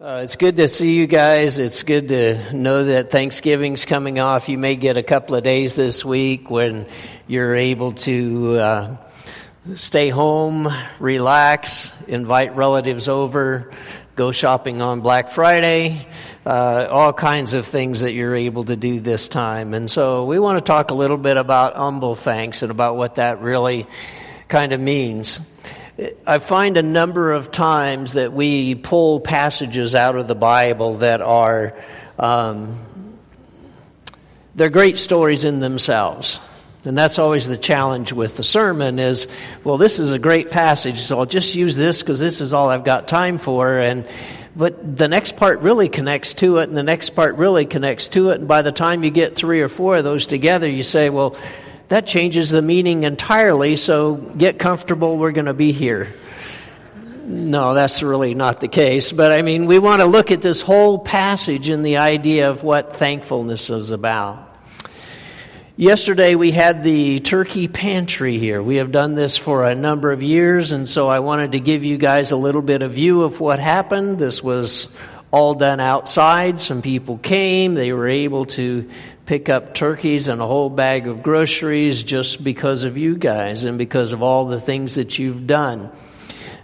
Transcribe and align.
Uh, 0.00 0.22
it's 0.24 0.36
good 0.36 0.56
to 0.56 0.66
see 0.66 0.94
you 0.94 1.06
guys. 1.06 1.58
It's 1.58 1.82
good 1.82 2.08
to 2.08 2.56
know 2.56 2.84
that 2.84 3.10
Thanksgiving's 3.10 3.84
coming 3.84 4.18
off. 4.18 4.48
You 4.48 4.56
may 4.56 4.76
get 4.76 4.96
a 4.96 5.02
couple 5.02 5.34
of 5.34 5.44
days 5.44 5.74
this 5.74 6.02
week 6.02 6.48
when 6.48 6.86
you're 7.26 7.54
able 7.54 7.92
to 7.92 8.58
uh, 8.58 8.96
stay 9.74 10.08
home, 10.08 10.72
relax, 11.00 11.92
invite 12.08 12.56
relatives 12.56 13.08
over, 13.08 13.72
go 14.16 14.32
shopping 14.32 14.80
on 14.80 15.02
Black 15.02 15.32
Friday, 15.32 16.08
uh, 16.46 16.86
all 16.90 17.12
kinds 17.12 17.52
of 17.52 17.66
things 17.66 18.00
that 18.00 18.14
you're 18.14 18.34
able 18.34 18.64
to 18.64 18.76
do 18.76 19.00
this 19.00 19.28
time. 19.28 19.74
And 19.74 19.90
so 19.90 20.24
we 20.24 20.38
want 20.38 20.56
to 20.56 20.64
talk 20.64 20.92
a 20.92 20.94
little 20.94 21.18
bit 21.18 21.36
about 21.36 21.76
humble 21.76 22.14
thanks 22.14 22.62
and 22.62 22.70
about 22.70 22.96
what 22.96 23.16
that 23.16 23.42
really 23.42 23.86
kind 24.48 24.72
of 24.72 24.80
means. 24.80 25.42
I 26.26 26.38
find 26.38 26.76
a 26.76 26.82
number 26.82 27.32
of 27.32 27.50
times 27.50 28.14
that 28.14 28.32
we 28.32 28.74
pull 28.74 29.20
passages 29.20 29.94
out 29.94 30.16
of 30.16 30.28
the 30.28 30.34
Bible 30.34 30.98
that 30.98 31.20
are 31.20 31.76
um, 32.18 32.78
they're 34.54 34.70
great 34.70 34.98
stories 34.98 35.44
in 35.44 35.60
themselves. 35.60 36.40
And 36.84 36.96
that's 36.96 37.18
always 37.18 37.46
the 37.46 37.58
challenge 37.58 38.12
with 38.12 38.36
the 38.36 38.44
sermon 38.44 38.98
is, 38.98 39.28
well, 39.64 39.76
this 39.76 39.98
is 39.98 40.12
a 40.12 40.18
great 40.18 40.50
passage, 40.50 41.00
so 41.00 41.18
I'll 41.18 41.26
just 41.26 41.54
use 41.54 41.76
this 41.76 42.02
because 42.02 42.18
this 42.18 42.40
is 42.40 42.54
all 42.54 42.70
I've 42.70 42.84
got 42.84 43.06
time 43.06 43.36
for. 43.36 43.78
And 43.78 44.06
but 44.56 44.96
the 44.96 45.06
next 45.06 45.36
part 45.36 45.60
really 45.60 45.88
connects 45.88 46.34
to 46.34 46.58
it, 46.58 46.68
and 46.68 46.76
the 46.76 46.82
next 46.82 47.10
part 47.10 47.36
really 47.36 47.66
connects 47.66 48.08
to 48.08 48.30
it. 48.30 48.40
And 48.40 48.48
by 48.48 48.62
the 48.62 48.72
time 48.72 49.04
you 49.04 49.10
get 49.10 49.36
three 49.36 49.60
or 49.60 49.68
four 49.68 49.96
of 49.96 50.04
those 50.04 50.26
together, 50.26 50.68
you 50.68 50.82
say, 50.82 51.10
well, 51.10 51.36
that 51.90 52.06
changes 52.06 52.50
the 52.50 52.62
meaning 52.62 53.02
entirely, 53.02 53.74
so 53.74 54.14
get 54.14 54.60
comfortable, 54.60 55.18
we're 55.18 55.32
going 55.32 55.46
to 55.46 55.54
be 55.54 55.72
here. 55.72 56.14
No, 57.24 57.74
that's 57.74 58.00
really 58.00 58.32
not 58.32 58.60
the 58.60 58.68
case. 58.68 59.10
But 59.10 59.32
I 59.32 59.42
mean, 59.42 59.66
we 59.66 59.80
want 59.80 60.00
to 60.00 60.06
look 60.06 60.30
at 60.30 60.40
this 60.40 60.60
whole 60.60 61.00
passage 61.00 61.68
and 61.68 61.84
the 61.84 61.96
idea 61.96 62.48
of 62.48 62.62
what 62.62 62.96
thankfulness 62.96 63.70
is 63.70 63.90
about. 63.90 64.46
Yesterday 65.76 66.36
we 66.36 66.52
had 66.52 66.84
the 66.84 67.18
turkey 67.20 67.66
pantry 67.66 68.38
here. 68.38 68.62
We 68.62 68.76
have 68.76 68.92
done 68.92 69.16
this 69.16 69.36
for 69.36 69.64
a 69.64 69.74
number 69.74 70.12
of 70.12 70.22
years, 70.22 70.70
and 70.70 70.88
so 70.88 71.08
I 71.08 71.18
wanted 71.18 71.52
to 71.52 71.60
give 71.60 71.82
you 71.82 71.98
guys 71.98 72.30
a 72.30 72.36
little 72.36 72.62
bit 72.62 72.82
of 72.82 72.92
view 72.92 73.22
of 73.22 73.40
what 73.40 73.58
happened. 73.58 74.18
This 74.18 74.44
was 74.44 74.86
all 75.32 75.54
done 75.54 75.80
outside. 75.80 76.60
Some 76.60 76.82
people 76.82 77.18
came. 77.18 77.74
They 77.74 77.92
were 77.92 78.06
able 78.06 78.46
to 78.46 78.88
pick 79.30 79.48
up 79.48 79.74
turkeys 79.74 80.26
and 80.26 80.40
a 80.40 80.44
whole 80.44 80.68
bag 80.68 81.06
of 81.06 81.22
groceries 81.22 82.02
just 82.02 82.42
because 82.42 82.82
of 82.82 82.98
you 82.98 83.14
guys 83.14 83.62
and 83.62 83.78
because 83.78 84.12
of 84.12 84.24
all 84.24 84.46
the 84.46 84.60
things 84.60 84.96
that 84.96 85.20
you've 85.20 85.46
done. 85.46 85.88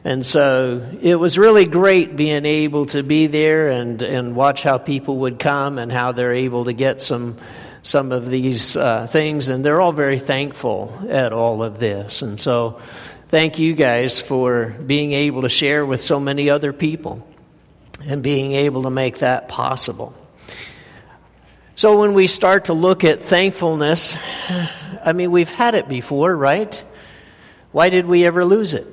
And 0.03 0.27
so 0.27 0.85
it 1.01 1.15
was 1.15 1.39
really 1.39 1.65
great 1.65 2.17
being 2.17 2.45
able 2.45 2.87
to 2.87 3.05
be 3.05 3.29
there 3.29 3.69
and, 3.69 4.03
and 4.03 4.35
watch 4.35 4.65
how 4.65 4.79
people 4.79 5.19
would 5.19 5.39
come 5.39 5.79
and 5.79 5.93
how 5.93 6.11
they're 6.11 6.35
able 6.35 6.65
to 6.65 6.73
get 6.73 7.01
some 7.01 7.39
some 7.85 8.11
of 8.11 8.29
these 8.29 8.77
uh, 8.77 9.07
things. 9.07 9.49
And 9.49 9.65
they're 9.65 9.81
all 9.81 9.93
very 9.93 10.19
thankful 10.19 11.07
at 11.09 11.33
all 11.33 11.63
of 11.63 11.79
this. 11.79 12.23
And 12.23 12.41
so 12.41 12.81
thank 13.29 13.61
you 13.61 13.75
guys 13.75 14.21
for 14.21 14.71
being 14.71 15.13
able 15.13 15.43
to 15.43 15.49
share 15.49 15.87
with 15.87 16.03
so 16.03 16.19
many 16.19 16.51
other 16.51 16.73
people 16.73 17.25
and 18.05 18.25
being 18.25 18.55
able 18.55 18.83
to 18.83 18.91
make 18.91 19.19
that 19.19 19.47
possible. 19.47 20.17
So 21.77 22.01
when 22.01 22.15
we 22.15 22.27
start 22.27 22.65
to 22.67 22.73
look 22.73 23.05
at 23.05 23.23
thankfulness, 23.23 24.17
I 25.05 25.13
mean, 25.13 25.31
we've 25.31 25.51
had 25.51 25.75
it 25.75 25.91
before, 25.91 26.35
right? 26.35 26.85
Why 27.71 27.91
did 27.91 28.07
we 28.07 28.25
ever 28.25 28.47
lose 28.47 28.73
it? 28.73 28.87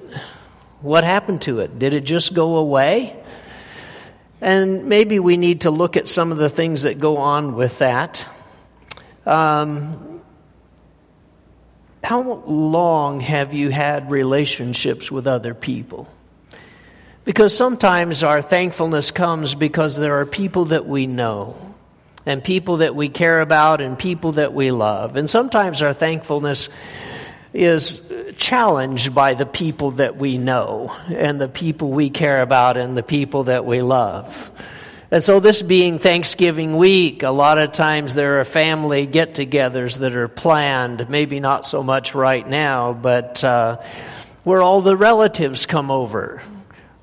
What 0.81 1.06
happened 1.06 1.44
to 1.44 1.61
it? 1.61 1.80
Did 1.80 1.94
it 1.94 2.02
just 2.02 2.34
go 2.34 2.58
away? 2.58 3.16
And 4.42 4.88
maybe 4.89 5.17
we 5.20 5.38
need 5.38 5.61
to 5.61 5.72
look 5.72 5.95
at 5.95 6.09
some 6.09 6.34
of 6.34 6.38
the 6.38 6.50
things 6.50 6.81
that 6.81 7.00
go 7.00 7.16
on 7.20 7.56
with 7.56 7.80
that. 7.80 8.26
Um, 9.26 10.22
how 12.04 12.22
long 12.22 13.21
have 13.21 13.54
you 13.54 13.70
had 13.70 14.11
relationships 14.11 15.10
with 15.10 15.26
other 15.26 15.54
people? 15.54 16.10
Because 17.23 17.55
sometimes 17.55 18.23
our 18.23 18.42
thankfulness 18.42 19.11
comes 19.11 19.55
because 19.55 19.95
there 19.95 20.20
are 20.20 20.26
people 20.26 20.65
that 20.65 20.86
we 20.86 21.08
know 21.08 21.73
and 22.26 22.44
people 22.44 22.78
that 22.78 22.95
we 22.95 23.10
care 23.10 23.42
about 23.42 23.82
and 23.82 23.98
people 23.98 24.34
that 24.34 24.54
we 24.54 24.72
love. 24.72 25.16
And 25.16 25.30
sometimes 25.30 25.82
our 25.82 25.94
thankfulness 25.94 26.70
is 27.54 28.11
challenged 28.38 29.14
by 29.14 29.34
the 29.34 29.45
people 29.45 29.92
that 29.92 30.17
we 30.17 30.38
know 30.38 30.95
and 31.08 31.39
the 31.39 31.48
people 31.48 31.92
we 31.92 32.10
care 32.10 32.42
about 32.42 32.78
and 32.78 32.98
the 32.98 33.04
people 33.04 33.45
that 33.45 33.66
we 33.66 33.82
love. 33.82 34.52
And 35.12 35.23
so, 35.23 35.39
this 35.39 35.62
being 35.62 36.00
Thanksgiving 36.00 36.76
week, 36.76 37.22
a 37.22 37.30
lot 37.30 37.60
of 37.60 37.72
times 37.72 38.16
there 38.16 38.39
are 38.39 38.45
family 38.45 39.06
get 39.06 39.36
togethers 39.36 40.00
that 40.00 40.16
are 40.16 40.28
planned, 40.28 41.08
maybe 41.08 41.39
not 41.39 41.67
so 41.67 41.83
much 41.83 42.16
right 42.16 42.48
now, 42.48 42.94
but 42.94 43.44
uh, 43.44 43.80
where 44.44 44.64
all 44.64 44.82
the 44.82 44.98
relatives 44.98 45.67
come 45.67 45.92
over 45.92 46.42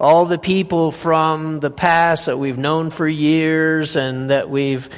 all 0.01 0.25
the 0.25 0.39
people 0.39 0.91
from 0.91 1.61
the 1.61 1.71
past 1.71 2.27
that 2.27 2.39
we've 2.39 2.57
known 2.57 2.91
for 2.91 3.07
years 3.07 3.97
and 3.97 4.31
that 4.31 4.49
we've 4.49 4.89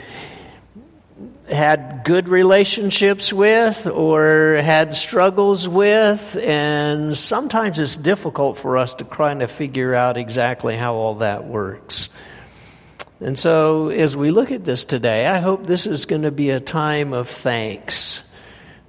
had 1.50 2.02
good 2.04 2.28
relationships 2.28 3.32
with 3.32 3.88
or 3.88 4.60
had 4.62 4.94
struggles 4.94 5.68
with, 5.68 6.36
and 6.36 7.16
sometimes 7.16 7.80
it's 7.80 7.96
difficult 7.96 8.56
for 8.56 8.78
us 8.78 8.94
to 8.94 9.04
kind 9.04 9.42
of 9.42 9.50
figure 9.50 9.92
out 9.92 10.16
exactly 10.16 10.76
how 10.76 10.94
all 10.94 11.16
that 11.16 11.44
works. 11.44 12.08
And 13.20 13.36
so, 13.36 13.88
as 13.88 14.16
we 14.16 14.30
look 14.30 14.52
at 14.52 14.64
this 14.64 14.84
today, 14.84 15.26
I 15.26 15.40
hope 15.40 15.66
this 15.66 15.86
is 15.86 16.06
going 16.06 16.22
to 16.22 16.30
be 16.30 16.50
a 16.50 16.60
time 16.60 17.12
of 17.12 17.28
thanks, 17.28 18.22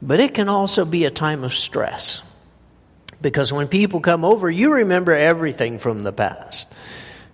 but 0.02 0.20
it 0.20 0.36
can 0.36 0.48
also 0.48 0.86
be 0.86 1.06
a 1.06 1.12
time 1.12 1.44
of 1.44 1.54
stress. 1.54 2.22
Because 3.24 3.54
when 3.54 3.70
people 3.70 4.02
come 4.02 4.26
over, 4.26 4.52
you 4.52 4.74
remember 4.74 5.14
everything 5.14 5.80
from 5.80 6.02
the 6.02 6.12
past. 6.12 6.68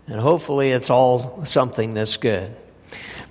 And 0.08 0.22
hopefully 0.22 0.70
it's 0.70 0.92
all 0.92 1.44
something 1.46 1.96
that's 1.96 2.16
good. 2.16 2.56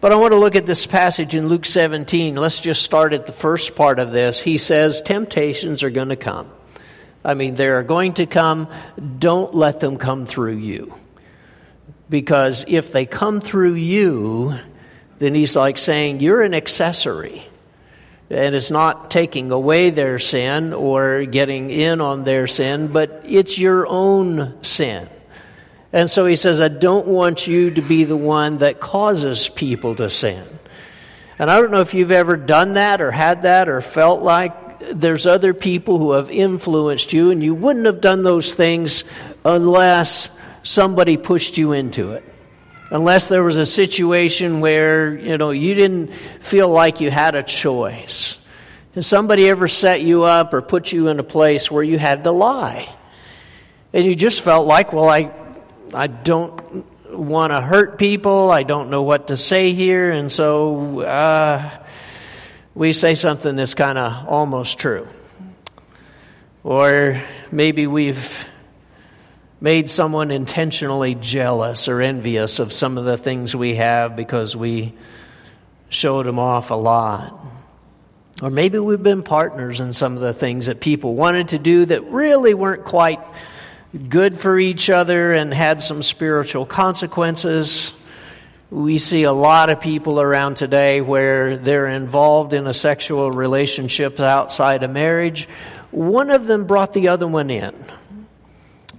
But 0.00 0.12
I 0.12 0.16
want 0.16 0.32
to 0.32 0.38
look 0.38 0.56
at 0.56 0.66
this 0.66 0.84
passage 0.84 1.36
in 1.36 1.48
Luke 1.48 1.64
17. 1.64 2.34
Let's 2.34 2.60
just 2.60 2.82
start 2.82 3.12
at 3.12 3.26
the 3.26 3.32
first 3.32 3.76
part 3.76 4.00
of 4.00 4.10
this. 4.10 4.40
He 4.40 4.58
says, 4.58 5.02
Temptations 5.02 5.84
are 5.84 5.90
going 5.90 6.08
to 6.08 6.16
come. 6.16 6.50
I 7.24 7.34
mean, 7.34 7.54
they're 7.54 7.84
going 7.84 8.14
to 8.14 8.26
come. 8.26 8.68
Don't 9.18 9.54
let 9.54 9.78
them 9.78 9.96
come 9.96 10.26
through 10.26 10.56
you. 10.56 10.94
Because 12.10 12.64
if 12.66 12.90
they 12.90 13.06
come 13.06 13.40
through 13.40 13.74
you, 13.74 14.58
then 15.20 15.32
he's 15.32 15.54
like 15.54 15.78
saying, 15.78 16.20
You're 16.20 16.42
an 16.42 16.54
accessory. 16.54 17.46
And 18.30 18.54
it's 18.54 18.70
not 18.70 19.10
taking 19.10 19.50
away 19.50 19.90
their 19.90 20.18
sin 20.18 20.74
or 20.74 21.24
getting 21.24 21.70
in 21.70 22.00
on 22.00 22.24
their 22.24 22.46
sin, 22.46 22.88
but 22.88 23.22
it's 23.24 23.58
your 23.58 23.86
own 23.86 24.62
sin. 24.62 25.08
And 25.92 26.10
so 26.10 26.26
he 26.26 26.36
says, 26.36 26.60
I 26.60 26.68
don't 26.68 27.06
want 27.06 27.46
you 27.46 27.70
to 27.70 27.80
be 27.80 28.04
the 28.04 28.16
one 28.16 28.58
that 28.58 28.80
causes 28.80 29.48
people 29.48 29.94
to 29.96 30.10
sin. 30.10 30.44
And 31.38 31.50
I 31.50 31.60
don't 31.60 31.70
know 31.70 31.80
if 31.80 31.94
you've 31.94 32.10
ever 32.10 32.36
done 32.36 32.74
that 32.74 33.00
or 33.00 33.10
had 33.10 33.42
that 33.42 33.68
or 33.68 33.80
felt 33.80 34.22
like 34.22 34.78
there's 34.92 35.26
other 35.26 35.54
people 35.54 35.98
who 35.98 36.12
have 36.12 36.30
influenced 36.30 37.12
you, 37.12 37.30
and 37.30 37.42
you 37.42 37.54
wouldn't 37.54 37.86
have 37.86 38.00
done 38.00 38.22
those 38.22 38.54
things 38.54 39.04
unless 39.44 40.30
somebody 40.62 41.16
pushed 41.16 41.56
you 41.56 41.72
into 41.72 42.12
it 42.12 42.24
unless 42.90 43.28
there 43.28 43.42
was 43.42 43.56
a 43.56 43.66
situation 43.66 44.60
where 44.60 45.16
you 45.16 45.38
know 45.38 45.50
you 45.50 45.74
didn't 45.74 46.12
feel 46.40 46.68
like 46.68 47.00
you 47.00 47.10
had 47.10 47.34
a 47.34 47.42
choice. 47.42 48.38
Has 48.94 49.06
somebody 49.06 49.48
ever 49.48 49.68
set 49.68 50.02
you 50.02 50.24
up 50.24 50.52
or 50.54 50.62
put 50.62 50.92
you 50.92 51.08
in 51.08 51.20
a 51.20 51.24
place 51.24 51.70
where 51.70 51.82
you 51.82 51.98
had 51.98 52.24
to 52.24 52.32
lie? 52.32 52.94
And 53.92 54.04
you 54.04 54.14
just 54.14 54.42
felt 54.42 54.66
like 54.66 54.92
well 54.92 55.08
i 55.08 55.30
i 55.94 56.06
don't 56.06 56.84
want 57.10 57.52
to 57.52 57.60
hurt 57.60 57.98
people 57.98 58.50
i 58.50 58.62
don't 58.62 58.90
know 58.90 59.02
what 59.02 59.28
to 59.28 59.36
say 59.38 59.72
here 59.72 60.10
and 60.10 60.30
so 60.30 61.00
uh, 61.00 61.70
we 62.78 62.92
say 62.92 63.16
something 63.16 63.56
that's 63.56 63.74
kind 63.74 63.98
of 63.98 64.28
almost 64.28 64.78
true. 64.78 65.08
Or 66.62 67.20
maybe 67.50 67.88
we've 67.88 68.48
made 69.60 69.90
someone 69.90 70.30
intentionally 70.30 71.14
jealous 71.16 71.88
or 71.88 72.00
envious 72.00 72.58
of 72.60 72.72
some 72.72 72.96
of 72.96 73.04
the 73.04 73.16
things 73.16 73.56
we 73.56 73.74
have 73.74 74.14
because 74.14 74.56
we 74.56 74.94
showed 75.88 76.26
them 76.26 76.38
off 76.38 76.70
a 76.70 76.74
lot. 76.74 77.38
Or 78.40 78.50
maybe 78.50 78.78
we've 78.78 79.02
been 79.02 79.24
partners 79.24 79.80
in 79.80 79.92
some 79.92 80.14
of 80.14 80.20
the 80.20 80.32
things 80.32 80.66
that 80.66 80.80
people 80.80 81.16
wanted 81.16 81.48
to 81.48 81.58
do 81.58 81.86
that 81.86 82.04
really 82.04 82.54
weren't 82.54 82.84
quite 82.84 83.20
good 84.08 84.38
for 84.38 84.58
each 84.58 84.90
other 84.90 85.32
and 85.32 85.52
had 85.52 85.82
some 85.82 86.02
spiritual 86.04 86.64
consequences. 86.64 87.92
We 88.70 88.98
see 88.98 89.24
a 89.24 89.32
lot 89.32 89.70
of 89.70 89.80
people 89.80 90.20
around 90.20 90.56
today 90.56 91.00
where 91.00 91.56
they're 91.56 91.88
involved 91.88 92.52
in 92.52 92.68
a 92.68 92.74
sexual 92.74 93.32
relationship 93.32 94.20
outside 94.20 94.84
of 94.84 94.90
marriage. 94.90 95.48
One 95.90 96.30
of 96.30 96.46
them 96.46 96.66
brought 96.66 96.92
the 96.92 97.08
other 97.08 97.26
one 97.26 97.50
in 97.50 97.74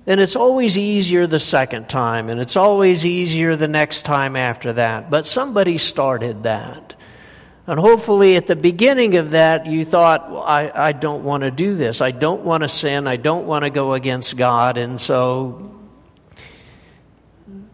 And 0.09 0.19
it's 0.19 0.35
always 0.35 0.75
easier 0.75 1.27
the 1.27 1.39
second 1.39 1.87
time, 1.87 2.29
and 2.29 2.41
it's 2.41 2.57
always 2.57 3.05
easier 3.05 3.55
the 3.55 3.67
next 3.67 4.05
time 4.05 4.35
after 4.35 4.73
that. 4.73 5.11
But 5.11 5.27
somebody 5.27 5.77
started 5.77 6.43
that. 6.43 6.95
And 7.67 7.79
hopefully, 7.79 8.35
at 8.35 8.47
the 8.47 8.55
beginning 8.55 9.17
of 9.17 9.31
that, 9.31 9.67
you 9.67 9.85
thought, 9.85 10.31
well, 10.31 10.41
I, 10.41 10.71
I 10.73 10.91
don't 10.93 11.23
want 11.23 11.43
to 11.43 11.51
do 11.51 11.75
this. 11.75 12.01
I 12.01 12.09
don't 12.09 12.41
want 12.41 12.63
to 12.63 12.69
sin. 12.69 13.05
I 13.05 13.17
don't 13.17 13.45
want 13.45 13.65
to 13.65 13.69
go 13.69 13.93
against 13.93 14.35
God. 14.35 14.79
And 14.79 14.99
so 14.99 15.79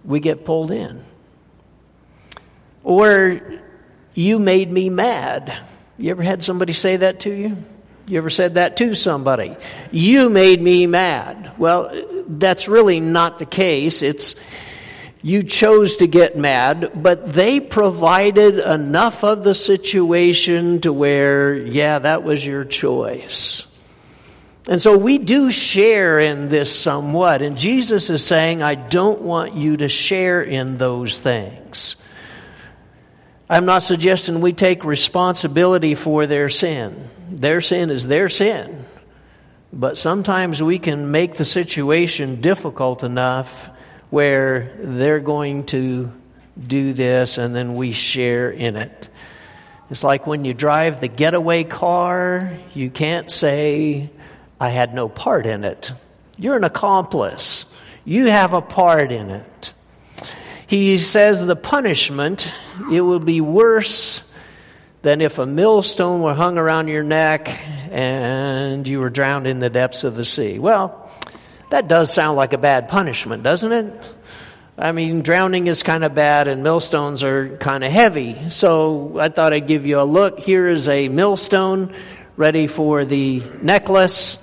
we 0.03 0.19
get 0.19 0.43
pulled 0.43 0.71
in. 0.71 1.05
Or 2.83 3.39
you 4.13 4.39
made 4.39 4.69
me 4.69 4.89
mad. 4.89 5.57
You 5.97 6.11
ever 6.11 6.21
had 6.21 6.43
somebody 6.43 6.73
say 6.73 6.97
that 6.97 7.21
to 7.21 7.31
you? 7.33 7.55
You 8.07 8.17
ever 8.17 8.29
said 8.29 8.55
that 8.55 8.75
to 8.77 8.93
somebody? 8.93 9.55
You 9.89 10.29
made 10.29 10.61
me 10.61 10.85
mad. 10.85 11.53
Well, 11.57 11.91
that's 12.27 12.67
really 12.67 12.99
not 12.99 13.39
the 13.39 13.45
case. 13.45 14.01
It's 14.01 14.35
you 15.21 15.41
chose 15.41 15.97
to 15.97 16.07
get 16.07 16.37
mad, 16.37 16.91
but 17.01 17.33
they 17.33 17.59
provided 17.59 18.59
enough 18.59 19.23
of 19.23 19.43
the 19.43 19.55
situation 19.55 20.81
to 20.81 20.93
where, 20.93 21.55
yeah, 21.55 21.97
that 21.97 22.23
was 22.23 22.45
your 22.45 22.63
choice. 22.63 23.65
And 24.67 24.81
so 24.81 24.97
we 24.97 25.17
do 25.17 25.51
share 25.51 26.19
in 26.19 26.49
this 26.49 26.75
somewhat. 26.75 27.41
And 27.41 27.57
Jesus 27.57 28.09
is 28.09 28.23
saying, 28.23 28.61
I 28.61 28.75
don't 28.75 29.21
want 29.21 29.53
you 29.53 29.77
to 29.77 29.89
share 29.89 30.41
in 30.41 30.77
those 30.77 31.19
things. 31.19 31.95
I'm 33.49 33.65
not 33.65 33.83
suggesting 33.83 34.41
we 34.41 34.53
take 34.53 34.83
responsibility 34.83 35.93
for 35.93 36.25
their 36.25 36.49
sin. 36.49 37.09
Their 37.29 37.61
sin 37.61 37.89
is 37.89 38.07
their 38.07 38.29
sin. 38.29 38.85
But 39.77 39.97
sometimes 39.97 40.63
we 40.63 40.79
can 40.79 41.11
make 41.11 41.35
the 41.35 41.43
situation 41.43 42.39
difficult 42.39 43.03
enough 43.03 43.69
where 44.09 44.73
they're 44.79 45.19
going 45.19 45.65
to 45.65 46.09
do 46.65 46.93
this 46.93 47.37
and 47.37 47.53
then 47.53 47.75
we 47.75 47.91
share 47.91 48.49
in 48.49 48.77
it. 48.77 49.09
It's 49.89 50.01
like 50.01 50.25
when 50.25 50.45
you 50.45 50.53
drive 50.53 51.01
the 51.01 51.09
getaway 51.09 51.65
car, 51.65 52.57
you 52.73 52.89
can't 52.89 53.29
say, 53.29 54.09
I 54.61 54.69
had 54.69 54.93
no 54.93 55.09
part 55.09 55.45
in 55.45 55.65
it. 55.65 55.91
You're 56.37 56.55
an 56.55 56.63
accomplice, 56.63 57.65
you 58.05 58.27
have 58.27 58.53
a 58.53 58.61
part 58.61 59.11
in 59.11 59.29
it. 59.29 59.73
He 60.67 60.97
says 60.97 61.45
the 61.45 61.57
punishment, 61.57 62.53
it 62.89 63.01
will 63.01 63.19
be 63.19 63.41
worse 63.41 64.24
than 65.05 65.21
if 65.21 65.37
a 65.37 65.45
millstone 65.45 66.23
were 66.23 66.33
hung 66.33 66.57
around 66.57 66.87
your 66.87 67.03
neck 67.03 67.47
and 67.91 68.87
you 68.87 68.99
were 68.99 69.11
drowned 69.11 69.45
in 69.45 69.59
the 69.59 69.69
depths 69.69 70.03
of 70.03 70.15
the 70.15 70.25
sea. 70.25 70.57
Well, 70.57 71.11
that 71.69 71.87
does 71.87 72.11
sound 72.11 72.37
like 72.37 72.53
a 72.53 72.57
bad 72.57 72.89
punishment, 72.89 73.43
doesn't 73.43 73.71
it? 73.71 73.93
I 74.79 74.93
mean, 74.93 75.21
drowning 75.21 75.67
is 75.67 75.83
kind 75.83 76.03
of 76.03 76.15
bad 76.15 76.47
and 76.47 76.63
millstones 76.63 77.21
are 77.21 77.55
kind 77.57 77.83
of 77.83 77.91
heavy. 77.91 78.49
So 78.49 79.19
I 79.19 79.29
thought 79.29 79.53
I'd 79.53 79.67
give 79.67 79.85
you 79.85 79.99
a 79.99 80.09
look. 80.09 80.39
Here 80.39 80.67
is 80.67 80.87
a 80.87 81.07
millstone 81.07 81.93
ready 82.35 82.65
for 82.65 83.05
the 83.05 83.43
necklace. 83.61 84.39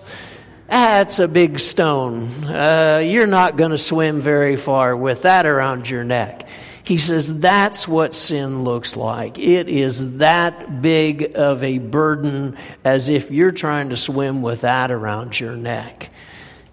That's 0.69 1.19
a 1.19 1.27
big 1.27 1.59
stone. 1.59 2.45
Uh, 2.45 3.03
you're 3.05 3.27
not 3.27 3.57
going 3.57 3.73
to 3.73 3.79
swim 3.79 4.21
very 4.21 4.55
far 4.55 4.97
with 4.97 5.23
that 5.23 5.45
around 5.45 5.91
your 5.91 6.05
neck. 6.05 6.49
He 6.85 6.99
says 6.99 7.39
that's 7.41 7.87
what 7.87 8.15
sin 8.15 8.65
looks 8.65 8.97
like. 8.97 9.39
It 9.39 9.69
is 9.69 10.19
that 10.19 10.83
big 10.83 11.37
of 11.37 11.63
a 11.63 11.79
burden 11.79 12.57
as 12.85 13.09
if 13.09 13.31
you're 13.31 13.53
trying 13.53 13.91
to 13.91 13.97
swim 13.97 14.43
with 14.43 14.63
that 14.63 14.91
around 14.91 15.39
your 15.39 15.55
neck. 15.55 16.11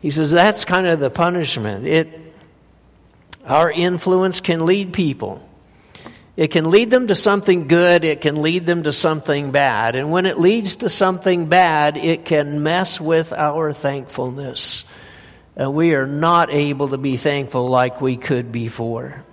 He 0.01 0.09
says 0.09 0.31
that's 0.31 0.65
kind 0.65 0.88
of 0.88 1.00
the 1.00 1.11
punishment. 1.11 1.85
It, 1.85 2.33
our 3.45 3.71
influence 3.71 4.41
can 4.41 4.65
lead 4.65 4.94
people. 4.94 5.47
It 6.35 6.51
can 6.51 6.69
lead 6.69 6.89
them 6.89 7.07
to 7.07 7.15
something 7.15 7.67
good, 7.67 8.05
it 8.05 8.21
can 8.21 8.41
lead 8.41 8.65
them 8.65 8.83
to 8.83 8.94
something 8.94 9.51
bad. 9.51 9.97
And 9.97 10.09
when 10.09 10.25
it 10.25 10.39
leads 10.39 10.77
to 10.77 10.89
something 10.89 11.47
bad, 11.47 11.97
it 11.97 12.23
can 12.23 12.63
mess 12.63 13.01
with 13.01 13.33
our 13.33 13.73
thankfulness. 13.73 14.85
And 15.57 15.73
we 15.73 15.95
are 15.95 16.07
not 16.07 16.50
able 16.50 16.89
to 16.89 16.97
be 16.97 17.17
thankful 17.17 17.67
like 17.67 18.00
we 18.00 18.15
could 18.15 18.53
before. 18.53 19.25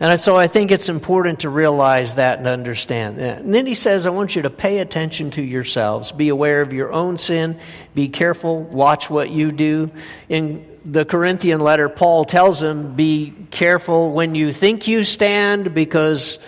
And 0.00 0.20
so 0.20 0.36
I 0.36 0.46
think 0.46 0.70
it's 0.70 0.88
important 0.88 1.40
to 1.40 1.48
realize 1.48 2.14
that 2.14 2.38
and 2.38 2.46
understand 2.46 3.18
that. 3.18 3.40
And 3.40 3.52
then 3.52 3.66
he 3.66 3.74
says, 3.74 4.06
I 4.06 4.10
want 4.10 4.36
you 4.36 4.42
to 4.42 4.50
pay 4.50 4.78
attention 4.78 5.32
to 5.32 5.42
yourselves. 5.42 6.12
Be 6.12 6.28
aware 6.28 6.62
of 6.62 6.72
your 6.72 6.92
own 6.92 7.18
sin. 7.18 7.58
Be 7.96 8.08
careful. 8.08 8.62
Watch 8.62 9.10
what 9.10 9.30
you 9.30 9.50
do. 9.50 9.90
In 10.28 10.64
the 10.84 11.04
Corinthian 11.04 11.60
letter, 11.60 11.88
Paul 11.88 12.24
tells 12.24 12.60
them, 12.60 12.94
be 12.94 13.34
careful 13.50 14.12
when 14.12 14.36
you 14.36 14.52
think 14.52 14.86
you 14.86 15.02
stand 15.02 15.74
because 15.74 16.38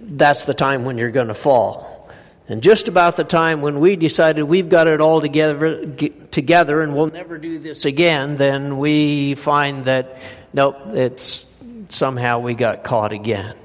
that's 0.00 0.44
the 0.44 0.54
time 0.54 0.84
when 0.84 0.98
you're 0.98 1.10
going 1.10 1.28
to 1.28 1.34
fall. 1.34 2.10
And 2.46 2.62
just 2.62 2.88
about 2.88 3.16
the 3.16 3.24
time 3.24 3.62
when 3.62 3.80
we 3.80 3.96
decided 3.96 4.42
we've 4.42 4.68
got 4.68 4.86
it 4.86 5.00
all 5.00 5.20
together, 5.20 5.86
together 6.30 6.82
and 6.82 6.94
we'll 6.94 7.06
never 7.06 7.38
do 7.38 7.58
this 7.58 7.86
again, 7.86 8.36
then 8.36 8.78
we 8.78 9.34
find 9.34 9.86
that, 9.86 10.18
nope, 10.52 10.76
it's 10.88 11.47
somehow 11.88 12.40
we 12.40 12.54
got 12.54 12.84
caught 12.84 13.12
again. 13.12 13.56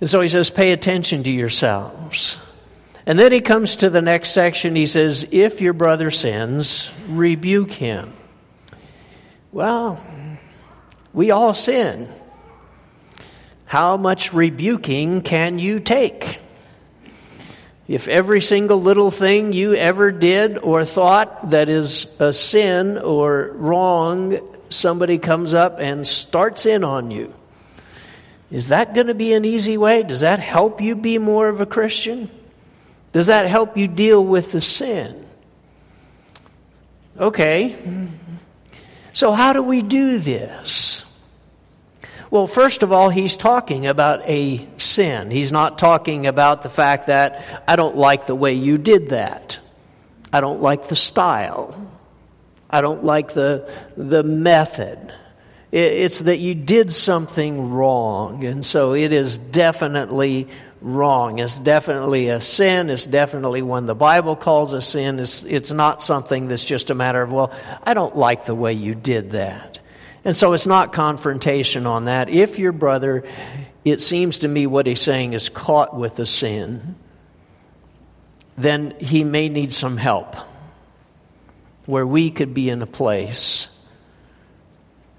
And 0.00 0.08
so 0.08 0.20
he 0.20 0.28
says, 0.28 0.50
pay 0.50 0.72
attention 0.72 1.22
to 1.22 1.30
yourselves. 1.30 2.38
And 3.06 3.18
then 3.18 3.32
he 3.32 3.40
comes 3.40 3.76
to 3.76 3.90
the 3.90 4.02
next 4.02 4.30
section. 4.30 4.74
He 4.76 4.86
says, 4.86 5.26
if 5.30 5.60
your 5.60 5.72
brother 5.72 6.10
sins, 6.10 6.92
rebuke 7.08 7.72
him. 7.72 8.12
Well, 9.52 10.04
we 11.14 11.30
all 11.30 11.54
sin. 11.54 12.12
How 13.64 13.96
much 13.96 14.32
rebuking 14.32 15.22
can 15.22 15.58
you 15.58 15.78
take? 15.78 16.40
If 17.88 18.08
every 18.08 18.40
single 18.40 18.82
little 18.82 19.12
thing 19.12 19.52
you 19.52 19.74
ever 19.74 20.10
did 20.10 20.58
or 20.58 20.84
thought 20.84 21.50
that 21.52 21.68
is 21.68 22.06
a 22.20 22.32
sin 22.32 22.98
or 22.98 23.52
wrong 23.54 24.40
somebody 24.68 25.18
comes 25.18 25.54
up 25.54 25.78
and 25.78 26.06
starts 26.06 26.66
in 26.66 26.84
on 26.84 27.10
you. 27.10 27.32
Is 28.50 28.68
that 28.68 28.94
going 28.94 29.08
to 29.08 29.14
be 29.14 29.32
an 29.32 29.44
easy 29.44 29.76
way? 29.76 30.02
Does 30.02 30.20
that 30.20 30.38
help 30.38 30.80
you 30.80 30.94
be 30.94 31.18
more 31.18 31.48
of 31.48 31.60
a 31.60 31.66
Christian? 31.66 32.30
Does 33.12 33.26
that 33.26 33.48
help 33.48 33.76
you 33.76 33.88
deal 33.88 34.24
with 34.24 34.52
the 34.52 34.60
sin? 34.60 35.26
Okay. 37.18 37.74
So, 39.12 39.32
how 39.32 39.52
do 39.52 39.62
we 39.62 39.82
do 39.82 40.18
this? 40.18 41.04
Well, 42.30 42.46
first 42.46 42.82
of 42.82 42.92
all, 42.92 43.08
he's 43.08 43.36
talking 43.36 43.86
about 43.86 44.28
a 44.28 44.66
sin. 44.78 45.30
He's 45.30 45.52
not 45.52 45.78
talking 45.78 46.26
about 46.26 46.62
the 46.62 46.68
fact 46.68 47.06
that 47.06 47.64
I 47.66 47.76
don't 47.76 47.96
like 47.96 48.26
the 48.26 48.34
way 48.34 48.54
you 48.54 48.78
did 48.78 49.10
that. 49.10 49.58
I 50.32 50.40
don't 50.40 50.60
like 50.60 50.88
the 50.88 50.96
style. 50.96 51.85
I 52.68 52.80
don't 52.80 53.04
like 53.04 53.32
the, 53.32 53.70
the 53.96 54.22
method. 54.22 55.12
It's 55.72 56.20
that 56.20 56.38
you 56.38 56.54
did 56.54 56.92
something 56.92 57.70
wrong. 57.70 58.44
And 58.44 58.64
so 58.64 58.94
it 58.94 59.12
is 59.12 59.38
definitely 59.38 60.48
wrong. 60.80 61.38
It's 61.38 61.58
definitely 61.58 62.28
a 62.28 62.40
sin. 62.40 62.90
It's 62.90 63.06
definitely 63.06 63.62
one 63.62 63.86
the 63.86 63.94
Bible 63.94 64.36
calls 64.36 64.72
a 64.72 64.80
sin. 64.80 65.18
It's, 65.18 65.42
it's 65.42 65.72
not 65.72 66.02
something 66.02 66.48
that's 66.48 66.64
just 66.64 66.90
a 66.90 66.94
matter 66.94 67.20
of, 67.22 67.32
well, 67.32 67.52
I 67.82 67.94
don't 67.94 68.16
like 68.16 68.44
the 68.44 68.54
way 68.54 68.72
you 68.72 68.94
did 68.94 69.32
that. 69.32 69.80
And 70.24 70.36
so 70.36 70.52
it's 70.54 70.66
not 70.66 70.92
confrontation 70.92 71.86
on 71.86 72.06
that. 72.06 72.28
If 72.28 72.58
your 72.58 72.72
brother, 72.72 73.24
it 73.84 74.00
seems 74.00 74.40
to 74.40 74.48
me 74.48 74.66
what 74.66 74.86
he's 74.86 75.00
saying 75.00 75.34
is 75.34 75.48
caught 75.48 75.96
with 75.96 76.18
a 76.18 76.26
sin, 76.26 76.96
then 78.58 78.94
he 78.98 79.22
may 79.22 79.48
need 79.48 79.72
some 79.72 79.96
help 79.96 80.36
where 81.86 82.06
we 82.06 82.30
could 82.30 82.52
be 82.52 82.68
in 82.68 82.82
a 82.82 82.86
place 82.86 83.68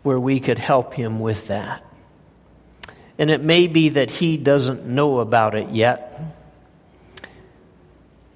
where 0.04 0.20
we 0.20 0.40
could 0.40 0.58
help 0.58 0.94
him 0.94 1.20
with 1.20 1.48
that. 1.48 1.84
And 3.18 3.32
it 3.32 3.42
may 3.42 3.68
be 3.68 3.90
that 3.90 4.12
he 4.12 4.38
doesn't 4.38 4.86
know 4.86 5.20
about 5.20 5.56
it 5.56 5.70
yet, 5.70 6.22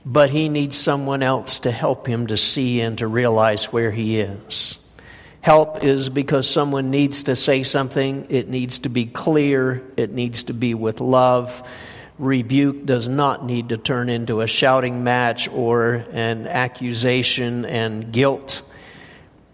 but 0.05 0.29
he 0.29 0.49
needs 0.49 0.75
someone 0.75 1.21
else 1.21 1.61
to 1.61 1.71
help 1.71 2.07
him 2.07 2.27
to 2.27 2.37
see 2.37 2.81
and 2.81 2.97
to 2.97 3.07
realize 3.07 3.65
where 3.65 3.91
he 3.91 4.19
is. 4.19 4.79
Help 5.41 5.83
is 5.83 6.09
because 6.09 6.49
someone 6.49 6.89
needs 6.89 7.23
to 7.23 7.35
say 7.35 7.63
something, 7.63 8.27
it 8.29 8.49
needs 8.49 8.79
to 8.79 8.89
be 8.89 9.05
clear, 9.05 9.83
it 9.97 10.11
needs 10.11 10.45
to 10.45 10.53
be 10.53 10.73
with 10.73 10.99
love 10.99 11.63
rebuke 12.21 12.85
does 12.85 13.09
not 13.09 13.43
need 13.43 13.69
to 13.69 13.77
turn 13.77 14.07
into 14.07 14.41
a 14.41 14.47
shouting 14.47 15.03
match 15.03 15.49
or 15.49 16.05
an 16.11 16.47
accusation 16.47 17.65
and 17.65 18.13
guilt. 18.13 18.61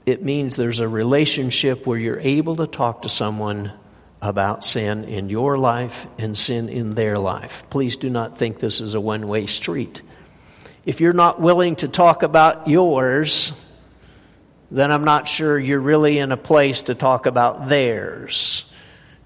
It 0.05 0.21
means 0.21 0.55
there's 0.55 0.79
a 0.79 0.87
relationship 0.87 1.87
where 1.87 1.97
you're 1.97 2.19
able 2.19 2.57
to 2.57 2.67
talk 2.67 3.03
to 3.03 3.09
someone 3.09 3.71
about 4.21 4.65
sin 4.65 5.05
in 5.05 5.29
your 5.29 5.57
life 5.57 6.07
and 6.17 6.37
sin 6.37 6.67
in 6.67 6.93
their 6.93 7.17
life. 7.17 7.63
Please 7.69 7.95
do 7.95 8.09
not 8.09 8.37
think 8.37 8.59
this 8.59 8.81
is 8.81 8.95
a 8.95 9.01
one 9.01 9.27
way 9.27 9.45
street. 9.45 10.01
If 10.85 10.99
you're 10.99 11.13
not 11.13 11.39
willing 11.39 11.77
to 11.77 11.87
talk 11.87 12.23
about 12.23 12.67
yours, 12.67 13.53
then 14.71 14.91
I'm 14.91 15.05
not 15.05 15.27
sure 15.27 15.57
you're 15.57 15.79
really 15.79 16.19
in 16.19 16.33
a 16.33 16.37
place 16.37 16.83
to 16.83 16.95
talk 16.95 17.25
about 17.27 17.69
theirs. 17.69 18.66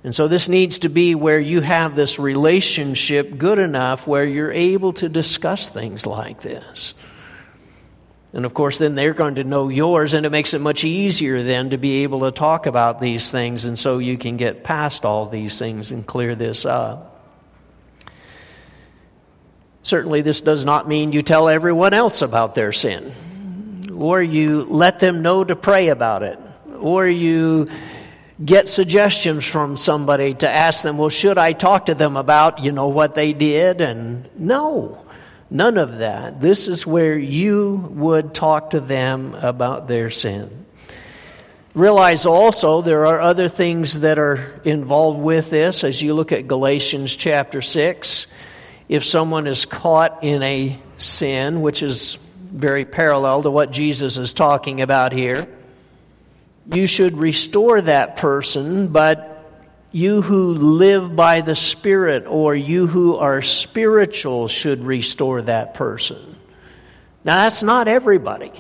And 0.04 0.16
so 0.16 0.28
this 0.28 0.50
needs 0.50 0.80
to 0.80 0.90
be 0.90 1.14
where 1.14 1.40
you 1.40 1.62
have 1.62 1.96
this 1.96 2.18
relationship 2.18 3.38
good 3.38 3.60
enough 3.60 4.08
where 4.08 4.26
you're 4.26 4.52
able 4.52 4.94
to 4.94 5.08
discuss 5.08 5.70
things 5.70 6.08
like 6.08 6.42
this. 6.42 6.96
And 8.34 8.46
of 8.46 8.54
course, 8.54 8.78
then 8.78 8.96
they're 8.96 9.14
going 9.14 9.36
to 9.36 9.44
know 9.44 9.68
yours, 9.68 10.14
and 10.14 10.26
it 10.26 10.32
makes 10.32 10.54
it 10.54 10.62
much 10.62 10.84
easier 10.86 11.44
then 11.44 11.72
to 11.72 11.78
be 11.78 12.04
able 12.04 12.22
to 12.22 12.32
talk 12.32 12.66
about 12.66 13.02
these 13.02 13.30
things, 13.30 13.66
and 13.66 13.78
so 13.78 13.98
you 13.98 14.18
can 14.18 14.38
get 14.38 14.64
past 14.64 15.04
all 15.04 15.28
these 15.28 15.60
things 15.60 15.92
and 15.92 16.08
clear 16.08 16.34
this 16.34 16.66
up. 16.66 17.10
Certainly, 19.84 20.22
this 20.22 20.40
does 20.40 20.64
not 20.64 20.88
mean 20.88 21.12
you 21.12 21.22
tell 21.22 21.50
everyone 21.50 21.94
else 21.94 22.22
about 22.22 22.56
their 22.56 22.72
sin, 22.72 23.12
or 23.98 24.24
you 24.24 24.64
let 24.64 25.00
them 25.00 25.22
know 25.22 25.44
to 25.44 25.56
pray 25.58 25.90
about 25.90 26.24
it, 26.24 26.40
or 26.80 27.08
you 27.08 27.68
get 28.44 28.68
suggestions 28.68 29.46
from 29.46 29.78
somebody 29.78 30.34
to 30.36 30.50
ask 30.50 30.84
them, 30.84 30.98
well, 30.98 31.10
should 31.10 31.38
I 31.38 31.54
talk 31.54 31.88
to 31.88 31.96
them 31.96 32.18
about, 32.18 32.64
you 32.64 32.72
know, 32.72 32.88
what 32.88 33.16
they 33.16 33.34
did? 33.34 33.82
And 33.82 34.30
no, 34.38 35.06
none 35.50 35.78
of 35.78 36.00
that. 36.00 36.42
This 36.42 36.68
is 36.68 36.88
where 36.88 37.18
you 37.18 37.90
would 37.92 38.34
talk 38.34 38.72
to 38.72 38.80
them 38.80 39.36
about 39.36 39.88
their 39.88 40.10
sin. 40.10 40.66
Realize 41.74 42.26
also 42.26 42.82
there 42.82 43.06
are 43.06 43.22
other 43.22 43.48
things 43.48 44.02
that 44.02 44.20
are 44.20 44.60
involved 44.66 45.20
with 45.20 45.50
this 45.50 45.84
as 45.84 46.02
you 46.02 46.14
look 46.14 46.32
at 46.32 46.48
Galatians 46.48 47.16
chapter 47.16 47.62
6. 47.62 48.28
If 48.90 49.06
someone 49.06 49.48
is 49.48 49.66
caught 49.66 50.24
in 50.24 50.44
a 50.44 50.78
sin, 50.98 51.62
which 51.62 51.82
is 51.82 52.18
very 52.52 52.84
parallel 52.84 53.44
to 53.44 53.52
what 53.52 53.72
Jesus 53.72 54.18
is 54.18 54.34
talking 54.34 54.82
about 54.82 55.14
here, 55.14 55.48
you 56.74 56.88
should 56.88 57.18
restore 57.18 57.82
that 57.82 58.18
person, 58.18 58.88
but 58.88 59.28
you 59.92 60.22
who 60.22 60.54
live 60.54 61.16
by 61.16 61.42
the 61.42 61.56
Spirit 61.56 62.26
or 62.28 62.56
you 62.56 62.88
who 62.88 63.18
are 63.18 63.42
spiritual 63.42 64.48
should 64.48 64.84
restore 64.84 65.42
that 65.42 65.74
person. 65.74 66.38
Now, 67.24 67.44
that's 67.44 67.62
not 67.62 67.88
everybody. 67.88 68.52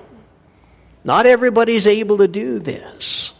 Not 1.03 1.25
everybody's 1.25 1.87
able 1.87 2.17
to 2.17 2.27
do 2.27 2.59
this. 2.59 3.33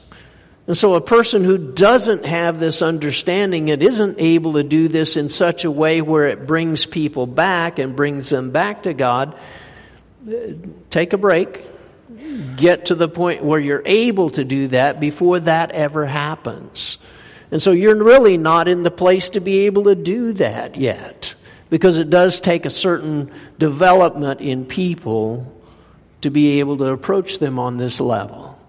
And 0.68 0.78
so, 0.78 0.94
a 0.94 1.02
person 1.02 1.44
who 1.44 1.58
doesn't 1.58 2.26
have 2.26 2.60
this 2.60 2.82
understanding 2.82 3.70
and 3.72 3.84
isn't 3.84 4.20
able 4.20 4.54
to 4.54 4.64
do 4.64 4.88
this 4.88 5.18
in 5.18 5.30
such 5.30 5.66
a 5.66 5.72
way 5.72 6.02
where 6.02 6.28
it 6.28 6.48
brings 6.48 6.86
people 6.86 7.28
back 7.28 7.78
and 7.78 7.96
brings 7.96 8.30
them 8.30 8.52
back 8.52 8.84
to 8.84 8.94
God, 8.94 9.38
take 10.90 11.14
a 11.14 11.18
break 11.18 11.66
get 12.58 12.86
to 12.86 12.96
the 12.96 13.10
point 13.10 13.44
where 13.44 13.60
you're 13.60 13.84
able 13.86 14.30
to 14.32 14.44
do 14.44 14.68
that 14.70 15.00
before 15.00 15.40
that 15.42 15.72
ever 15.72 16.06
happens. 16.06 16.98
And 17.52 17.62
so 17.62 17.72
you're 17.72 18.02
really 18.02 18.38
not 18.38 18.68
in 18.68 18.84
the 18.84 18.92
place 18.92 19.30
to 19.30 19.42
be 19.42 19.66
able 19.66 19.84
to 19.86 19.96
do 19.96 20.34
that 20.34 20.76
yet 20.78 21.36
because 21.70 21.98
it 21.98 22.10
does 22.10 22.40
take 22.40 22.66
a 22.66 22.70
certain 22.70 23.32
development 23.60 24.42
in 24.42 24.66
people 24.66 25.52
to 26.22 26.30
be 26.30 26.60
able 26.60 26.78
to 26.78 26.86
approach 26.86 27.40
them 27.40 27.60
on 27.60 27.78
this 27.78 28.00
level. 28.00 28.60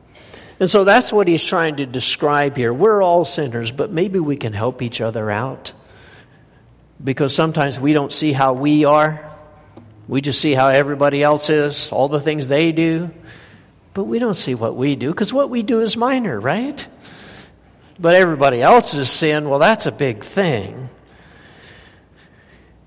And 0.58 0.70
so 0.70 0.84
that's 0.84 1.12
what 1.12 1.26
he's 1.26 1.44
trying 1.44 1.76
to 1.76 1.86
describe 1.86 2.56
here. 2.56 2.72
We're 2.72 3.02
all 3.02 3.24
sinners, 3.24 3.72
but 3.72 3.90
maybe 3.90 4.18
we 4.18 4.36
can 4.36 4.52
help 4.52 4.82
each 4.82 5.00
other 5.00 5.30
out. 5.30 5.72
Because 7.02 7.34
sometimes 7.34 7.80
we 7.80 7.92
don't 7.92 8.12
see 8.12 8.32
how 8.32 8.52
we 8.52 8.84
are. 8.84 9.31
We 10.08 10.20
just 10.20 10.40
see 10.40 10.52
how 10.52 10.68
everybody 10.68 11.22
else 11.22 11.48
is, 11.50 11.90
all 11.92 12.08
the 12.08 12.20
things 12.20 12.48
they 12.48 12.72
do. 12.72 13.10
But 13.94 14.04
we 14.04 14.18
don't 14.18 14.34
see 14.34 14.54
what 14.54 14.74
we 14.74 14.96
do 14.96 15.10
because 15.10 15.32
what 15.32 15.50
we 15.50 15.62
do 15.62 15.80
is 15.80 15.96
minor, 15.96 16.40
right? 16.40 16.86
But 17.98 18.16
everybody 18.16 18.62
else's 18.62 19.10
sin, 19.10 19.48
well, 19.48 19.58
that's 19.58 19.86
a 19.86 19.92
big 19.92 20.24
thing. 20.24 20.88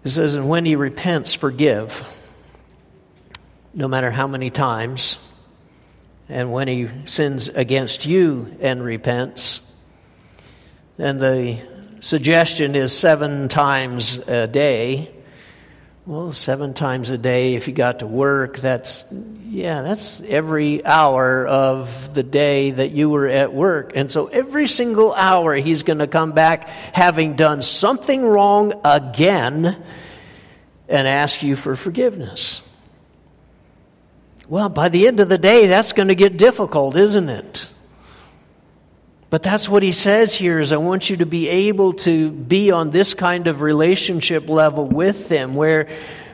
It 0.03 0.09
says, 0.09 0.35
and 0.35 0.49
when 0.49 0.65
he 0.65 0.75
repents, 0.75 1.33
forgive, 1.33 2.03
no 3.73 3.87
matter 3.87 4.11
how 4.11 4.27
many 4.27 4.49
times. 4.49 5.17
And 6.27 6.51
when 6.51 6.67
he 6.67 6.89
sins 7.05 7.49
against 7.49 8.05
you 8.05 8.55
and 8.59 8.83
repents, 8.83 9.61
and 10.97 11.21
the 11.21 11.59
suggestion 11.99 12.75
is 12.75 12.97
seven 12.97 13.47
times 13.47 14.17
a 14.27 14.47
day. 14.47 15.11
Well, 16.07 16.33
seven 16.33 16.75
times 16.75 17.09
a 17.09 17.17
day, 17.17 17.55
if 17.55 17.67
you 17.67 17.73
got 17.73 17.99
to 17.99 18.05
work, 18.05 18.57
that's, 18.57 19.07
yeah, 19.47 19.81
that's 19.81 20.21
every 20.21 20.85
hour 20.85 21.47
of 21.47 22.13
the 22.13 22.21
day 22.21 22.69
that 22.69 22.91
you 22.91 23.09
were 23.09 23.27
at 23.27 23.51
work. 23.51 23.93
And 23.95 24.11
so 24.11 24.27
every 24.27 24.67
single 24.67 25.15
hour, 25.15 25.55
he's 25.55 25.81
going 25.81 25.97
to 25.97 26.07
come 26.07 26.33
back 26.33 26.69
having 26.69 27.35
done 27.35 27.63
something 27.63 28.23
wrong 28.23 28.73
again 28.83 29.83
and 30.87 31.07
ask 31.07 31.41
you 31.41 31.55
for 31.55 31.75
forgiveness. 31.75 32.61
Well, 34.47 34.69
by 34.69 34.89
the 34.89 35.07
end 35.07 35.19
of 35.21 35.27
the 35.27 35.39
day, 35.39 35.65
that's 35.65 35.93
going 35.93 36.09
to 36.09 36.15
get 36.15 36.37
difficult, 36.37 36.97
isn't 36.97 37.29
it? 37.29 37.67
But 39.35 39.43
that's 39.43 39.67
what 39.67 39.83
he 39.83 39.91
says 39.91 40.33
here 40.33 40.61
is 40.61 40.71
I 40.71 40.77
want 40.77 41.09
you 41.09 41.17
to 41.17 41.25
be 41.25 41.49
able 41.49 41.91
to 42.07 42.31
be 42.31 42.71
on 42.71 42.89
this 42.89 43.13
kind 43.13 43.47
of 43.47 43.59
relationship 43.59 44.47
level 44.47 44.87
with 44.87 45.27
them 45.27 45.55
where 45.55 45.89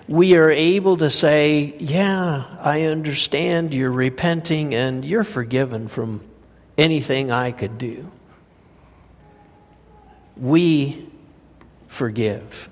we 0.07 0.37
are 0.37 0.51
able 0.51 0.97
to 0.97 1.09
say, 1.09 1.73
Yeah, 1.79 2.43
I 2.59 2.83
understand 2.83 3.73
you're 3.73 3.89
repenting 3.89 4.75
and 4.75 5.03
you're 5.03 5.23
forgiven 5.23 5.87
from 5.87 6.23
anything 6.77 7.31
I 7.31 7.53
could 7.53 7.79
do. 7.79 8.11
We 10.37 11.09
forgive. 11.87 12.69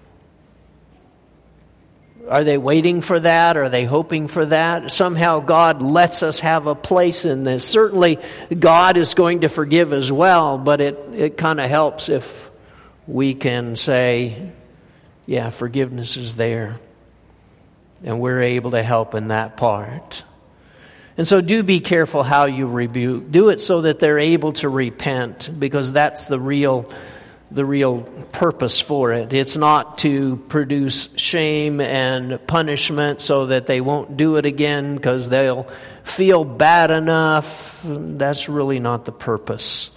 Are 2.30 2.44
they 2.44 2.58
waiting 2.58 3.02
for 3.02 3.20
that? 3.20 3.58
Are 3.58 3.70
they 3.70 3.86
hoping 3.86 4.28
for 4.28 4.46
that? 4.46 4.92
Somehow 4.92 5.40
God 5.40 5.82
lets 5.82 6.22
us 6.22 6.40
have 6.42 6.68
a 6.68 6.76
place 6.76 7.26
in 7.26 7.44
this. 7.44 7.68
Certainly, 7.68 8.20
God 8.58 8.98
is 8.98 9.16
going 9.16 9.42
to 9.42 9.50
forgive 9.50 9.94
as 9.94 10.12
well, 10.12 10.58
but 10.58 10.80
it, 10.80 10.98
it 11.14 11.38
kind 11.38 11.60
of 11.60 11.70
helps 11.70 12.08
if 12.08 12.50
we 13.08 13.34
can 13.34 13.76
say, 13.76 14.52
yeah, 15.26 15.50
forgiveness 15.50 16.18
is 16.18 16.36
there. 16.36 16.80
And 18.04 18.20
we're 18.20 18.44
able 18.44 18.72
to 18.72 18.84
help 18.84 19.16
in 19.16 19.30
that 19.30 19.58
part. 19.58 20.24
And 21.18 21.28
so 21.28 21.42
do 21.42 21.64
be 21.64 21.82
careful 21.82 22.24
how 22.24 22.46
you 22.46 22.68
rebuke. 22.68 23.30
Do 23.30 23.50
it 23.50 23.60
so 23.60 23.82
that 23.82 24.00
they're 24.00 24.20
able 24.20 24.54
to 24.54 24.70
repent, 24.70 25.50
because 25.58 25.92
that's 25.92 26.28
the 26.28 26.40
real 26.40 26.90
the 27.52 27.66
real 27.66 28.02
purpose 28.32 28.80
for 28.80 29.12
it. 29.12 29.34
It's 29.34 29.58
not 29.58 29.98
to 30.00 30.38
produce 30.50 31.10
shame 31.18 31.82
and 31.82 32.46
punishment 32.46 33.22
so 33.22 33.48
that 33.48 33.66
they 33.66 33.82
won't 33.82 34.18
do 34.18 34.36
it 34.36 34.46
again 34.46 34.96
because 34.96 35.30
they'll 35.30 35.68
feel 36.04 36.44
bad 36.44 36.92
enough. 36.92 37.82
That's 37.84 38.50
really 38.50 38.80
not 38.80 39.06
the 39.06 39.12
purpose. 39.12 39.90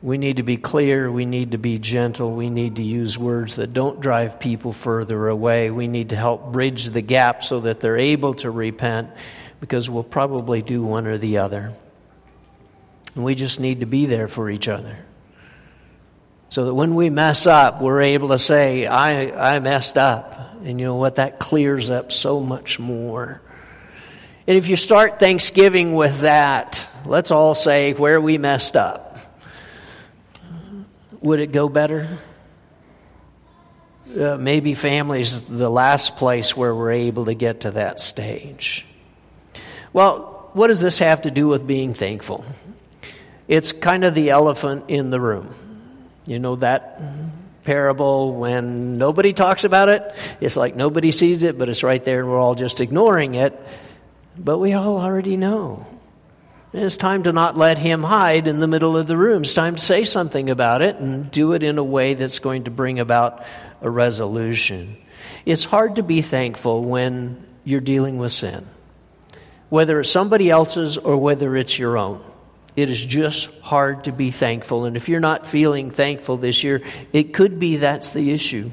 We 0.00 0.18
need 0.18 0.36
to 0.36 0.44
be 0.44 0.56
clear. 0.56 1.10
We 1.10 1.26
need 1.26 1.50
to 1.50 1.58
be 1.58 1.80
gentle. 1.80 2.32
We 2.32 2.50
need 2.50 2.76
to 2.76 2.84
use 2.84 3.18
words 3.18 3.56
that 3.56 3.72
don't 3.72 4.00
drive 4.00 4.38
people 4.38 4.72
further 4.72 5.26
away. 5.26 5.72
We 5.72 5.88
need 5.88 6.10
to 6.10 6.16
help 6.16 6.52
bridge 6.52 6.90
the 6.90 7.02
gap 7.02 7.42
so 7.42 7.60
that 7.60 7.80
they're 7.80 7.96
able 7.96 8.34
to 8.34 8.50
repent 8.52 9.10
because 9.58 9.90
we'll 9.90 10.04
probably 10.04 10.62
do 10.62 10.84
one 10.84 11.08
or 11.08 11.18
the 11.18 11.38
other. 11.38 11.74
And 13.16 13.24
we 13.24 13.34
just 13.34 13.58
need 13.58 13.80
to 13.80 13.86
be 13.86 14.06
there 14.06 14.28
for 14.28 14.48
each 14.48 14.68
other. 14.68 14.96
So 16.50 16.64
that 16.64 16.74
when 16.74 16.94
we 16.94 17.10
mess 17.10 17.46
up, 17.46 17.82
we're 17.82 18.02
able 18.02 18.28
to 18.28 18.38
say, 18.38 18.86
I, 18.86 19.56
I 19.56 19.58
messed 19.58 19.98
up. 19.98 20.56
And 20.64 20.80
you 20.80 20.86
know 20.86 20.96
what? 20.96 21.16
That 21.16 21.38
clears 21.38 21.90
up 21.90 22.10
so 22.10 22.40
much 22.40 22.78
more. 22.78 23.42
And 24.46 24.56
if 24.56 24.68
you 24.68 24.76
start 24.76 25.20
Thanksgiving 25.20 25.94
with 25.94 26.20
that, 26.20 26.88
let's 27.04 27.30
all 27.30 27.54
say 27.54 27.92
where 27.92 28.18
we 28.18 28.38
messed 28.38 28.76
up. 28.76 29.18
Would 31.20 31.40
it 31.40 31.52
go 31.52 31.68
better? 31.68 32.18
Uh, 34.18 34.38
maybe 34.38 34.72
family's 34.72 35.42
the 35.42 35.68
last 35.68 36.16
place 36.16 36.56
where 36.56 36.74
we're 36.74 36.92
able 36.92 37.26
to 37.26 37.34
get 37.34 37.60
to 37.60 37.72
that 37.72 38.00
stage. 38.00 38.86
Well, 39.92 40.48
what 40.54 40.68
does 40.68 40.80
this 40.80 40.98
have 41.00 41.22
to 41.22 41.30
do 41.30 41.46
with 41.48 41.66
being 41.66 41.92
thankful? 41.92 42.46
It's 43.48 43.72
kind 43.72 44.04
of 44.04 44.14
the 44.14 44.30
elephant 44.30 44.86
in 44.88 45.10
the 45.10 45.20
room. 45.20 45.54
You 46.28 46.38
know 46.38 46.56
that 46.56 47.00
parable 47.64 48.34
when 48.34 48.98
nobody 48.98 49.32
talks 49.32 49.64
about 49.64 49.88
it? 49.88 50.14
It's 50.40 50.56
like 50.56 50.76
nobody 50.76 51.10
sees 51.10 51.42
it, 51.42 51.58
but 51.58 51.68
it's 51.68 51.82
right 51.82 52.04
there 52.04 52.20
and 52.20 52.28
we're 52.28 52.38
all 52.38 52.54
just 52.54 52.80
ignoring 52.80 53.34
it. 53.34 53.58
But 54.36 54.58
we 54.58 54.74
all 54.74 55.00
already 55.00 55.36
know. 55.36 55.86
It's 56.74 56.98
time 56.98 57.22
to 57.22 57.32
not 57.32 57.56
let 57.56 57.78
him 57.78 58.02
hide 58.02 58.46
in 58.46 58.58
the 58.58 58.66
middle 58.68 58.94
of 58.94 59.06
the 59.06 59.16
room. 59.16 59.40
It's 59.42 59.54
time 59.54 59.76
to 59.76 59.82
say 59.82 60.04
something 60.04 60.50
about 60.50 60.82
it 60.82 60.96
and 60.96 61.30
do 61.30 61.54
it 61.54 61.62
in 61.62 61.78
a 61.78 61.82
way 61.84 62.12
that's 62.12 62.40
going 62.40 62.64
to 62.64 62.70
bring 62.70 63.00
about 63.00 63.42
a 63.80 63.88
resolution. 63.88 64.98
It's 65.46 65.64
hard 65.64 65.96
to 65.96 66.02
be 66.02 66.20
thankful 66.20 66.84
when 66.84 67.42
you're 67.64 67.80
dealing 67.80 68.18
with 68.18 68.32
sin. 68.32 68.66
whether 69.68 70.00
it's 70.00 70.10
somebody 70.10 70.50
else's 70.50 70.96
or 70.96 71.16
whether 71.16 71.56
it's 71.56 71.78
your 71.78 71.98
own. 71.98 72.22
It 72.78 72.90
is 72.90 73.04
just 73.04 73.50
hard 73.60 74.04
to 74.04 74.12
be 74.12 74.30
thankful. 74.30 74.84
And 74.84 74.96
if 74.96 75.08
you're 75.08 75.18
not 75.18 75.48
feeling 75.48 75.90
thankful 75.90 76.36
this 76.36 76.62
year, 76.62 76.80
it 77.12 77.34
could 77.34 77.58
be 77.58 77.78
that's 77.78 78.10
the 78.10 78.30
issue. 78.30 78.70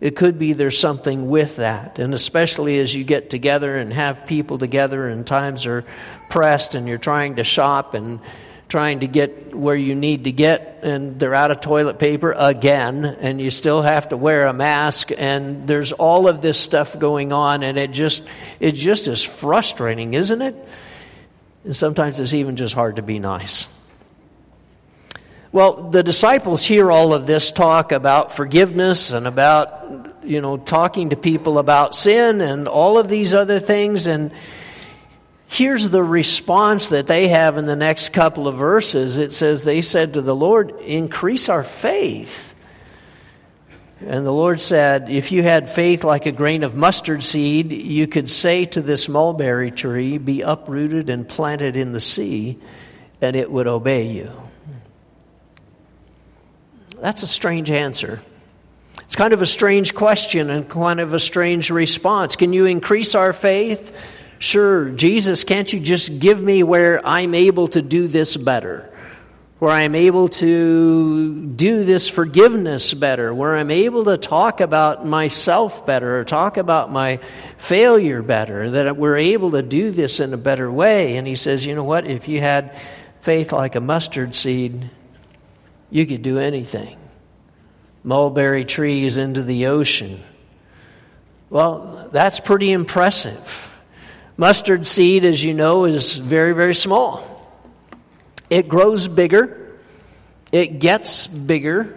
It 0.00 0.16
could 0.16 0.38
be 0.38 0.54
there's 0.54 0.78
something 0.78 1.28
with 1.28 1.56
that. 1.56 1.98
And 1.98 2.14
especially 2.14 2.78
as 2.78 2.94
you 2.94 3.04
get 3.04 3.28
together 3.28 3.76
and 3.76 3.92
have 3.92 4.26
people 4.26 4.56
together 4.56 5.06
and 5.06 5.26
times 5.26 5.66
are 5.66 5.84
pressed 6.30 6.74
and 6.74 6.88
you're 6.88 6.96
trying 6.96 7.36
to 7.36 7.44
shop 7.44 7.92
and 7.92 8.20
trying 8.66 9.00
to 9.00 9.06
get 9.06 9.54
where 9.54 9.76
you 9.76 9.94
need 9.94 10.24
to 10.24 10.32
get 10.32 10.78
and 10.82 11.20
they're 11.20 11.34
out 11.34 11.50
of 11.50 11.60
toilet 11.60 11.98
paper 11.98 12.34
again 12.34 13.04
and 13.04 13.42
you 13.42 13.50
still 13.50 13.82
have 13.82 14.08
to 14.08 14.16
wear 14.16 14.46
a 14.46 14.54
mask 14.54 15.10
and 15.14 15.68
there's 15.68 15.92
all 15.92 16.28
of 16.28 16.40
this 16.40 16.58
stuff 16.58 16.98
going 16.98 17.30
on 17.32 17.62
and 17.62 17.76
it 17.78 17.90
just 17.90 18.22
it 18.60 18.72
just 18.72 19.08
is 19.08 19.22
frustrating 19.24 20.12
isn't 20.14 20.42
it 20.42 20.54
and 21.68 21.76
sometimes 21.76 22.18
it's 22.18 22.32
even 22.32 22.56
just 22.56 22.72
hard 22.72 22.96
to 22.96 23.02
be 23.02 23.18
nice 23.18 23.66
well 25.52 25.90
the 25.90 26.02
disciples 26.02 26.64
hear 26.64 26.90
all 26.90 27.12
of 27.12 27.26
this 27.26 27.52
talk 27.52 27.92
about 27.92 28.32
forgiveness 28.32 29.12
and 29.12 29.26
about 29.26 30.24
you 30.24 30.40
know 30.40 30.56
talking 30.56 31.10
to 31.10 31.16
people 31.16 31.58
about 31.58 31.94
sin 31.94 32.40
and 32.40 32.68
all 32.68 32.96
of 32.96 33.10
these 33.10 33.34
other 33.34 33.60
things 33.60 34.06
and 34.06 34.32
Here's 35.50 35.88
the 35.88 36.02
response 36.02 36.90
that 36.90 37.06
they 37.06 37.28
have 37.28 37.56
in 37.56 37.64
the 37.64 37.74
next 37.74 38.10
couple 38.12 38.46
of 38.46 38.56
verses. 38.56 39.16
It 39.16 39.32
says, 39.32 39.62
They 39.62 39.80
said 39.80 40.12
to 40.12 40.20
the 40.20 40.36
Lord, 40.36 40.78
Increase 40.82 41.48
our 41.48 41.64
faith. 41.64 42.47
And 44.00 44.24
the 44.24 44.32
Lord 44.32 44.60
said, 44.60 45.10
If 45.10 45.32
you 45.32 45.42
had 45.42 45.70
faith 45.70 46.04
like 46.04 46.26
a 46.26 46.32
grain 46.32 46.62
of 46.62 46.76
mustard 46.76 47.24
seed, 47.24 47.72
you 47.72 48.06
could 48.06 48.30
say 48.30 48.64
to 48.66 48.80
this 48.80 49.08
mulberry 49.08 49.70
tree, 49.70 50.18
Be 50.18 50.42
uprooted 50.42 51.10
and 51.10 51.28
planted 51.28 51.74
in 51.74 51.92
the 51.92 52.00
sea, 52.00 52.58
and 53.20 53.34
it 53.34 53.50
would 53.50 53.66
obey 53.66 54.06
you. 54.06 54.30
That's 57.00 57.22
a 57.22 57.26
strange 57.26 57.70
answer. 57.70 58.20
It's 59.04 59.16
kind 59.16 59.32
of 59.32 59.42
a 59.42 59.46
strange 59.46 59.94
question 59.94 60.50
and 60.50 60.68
kind 60.68 61.00
of 61.00 61.12
a 61.12 61.20
strange 61.20 61.70
response. 61.70 62.36
Can 62.36 62.52
you 62.52 62.66
increase 62.66 63.14
our 63.14 63.32
faith? 63.32 63.96
Sure, 64.38 64.90
Jesus, 64.90 65.42
can't 65.42 65.72
you 65.72 65.80
just 65.80 66.18
give 66.20 66.40
me 66.40 66.62
where 66.62 67.04
I'm 67.04 67.34
able 67.34 67.68
to 67.68 67.82
do 67.82 68.06
this 68.06 68.36
better? 68.36 68.92
Where 69.58 69.72
I'm 69.72 69.96
able 69.96 70.28
to 70.28 71.46
do 71.46 71.82
this 71.82 72.08
forgiveness 72.08 72.94
better? 72.94 73.34
Where 73.34 73.56
I'm 73.56 73.72
able 73.72 74.04
to 74.04 74.16
talk 74.16 74.60
about 74.60 75.04
myself 75.04 75.84
better 75.84 76.20
or 76.20 76.24
talk 76.24 76.58
about 76.58 76.92
my 76.92 77.18
failure 77.56 78.22
better? 78.22 78.70
That 78.70 78.96
we're 78.96 79.16
able 79.16 79.50
to 79.52 79.62
do 79.62 79.90
this 79.90 80.20
in 80.20 80.32
a 80.32 80.36
better 80.36 80.70
way. 80.70 81.16
And 81.16 81.26
he 81.26 81.34
says, 81.34 81.66
you 81.66 81.74
know 81.74 81.82
what? 81.82 82.06
If 82.06 82.28
you 82.28 82.40
had 82.40 82.78
faith 83.20 83.50
like 83.50 83.74
a 83.74 83.80
mustard 83.80 84.36
seed, 84.36 84.90
you 85.90 86.06
could 86.06 86.22
do 86.22 86.38
anything. 86.38 86.96
Mulberry 88.04 88.64
trees 88.64 89.16
into 89.16 89.42
the 89.42 89.66
ocean. 89.66 90.22
Well, 91.50 92.10
that's 92.12 92.38
pretty 92.38 92.70
impressive. 92.70 93.74
Mustard 94.36 94.86
seed, 94.86 95.24
as 95.24 95.42
you 95.42 95.52
know, 95.52 95.84
is 95.84 96.16
very, 96.16 96.52
very 96.52 96.76
small. 96.76 97.37
It 98.50 98.68
grows 98.68 99.08
bigger, 99.08 99.76
it 100.52 100.78
gets 100.78 101.26
bigger. 101.26 101.94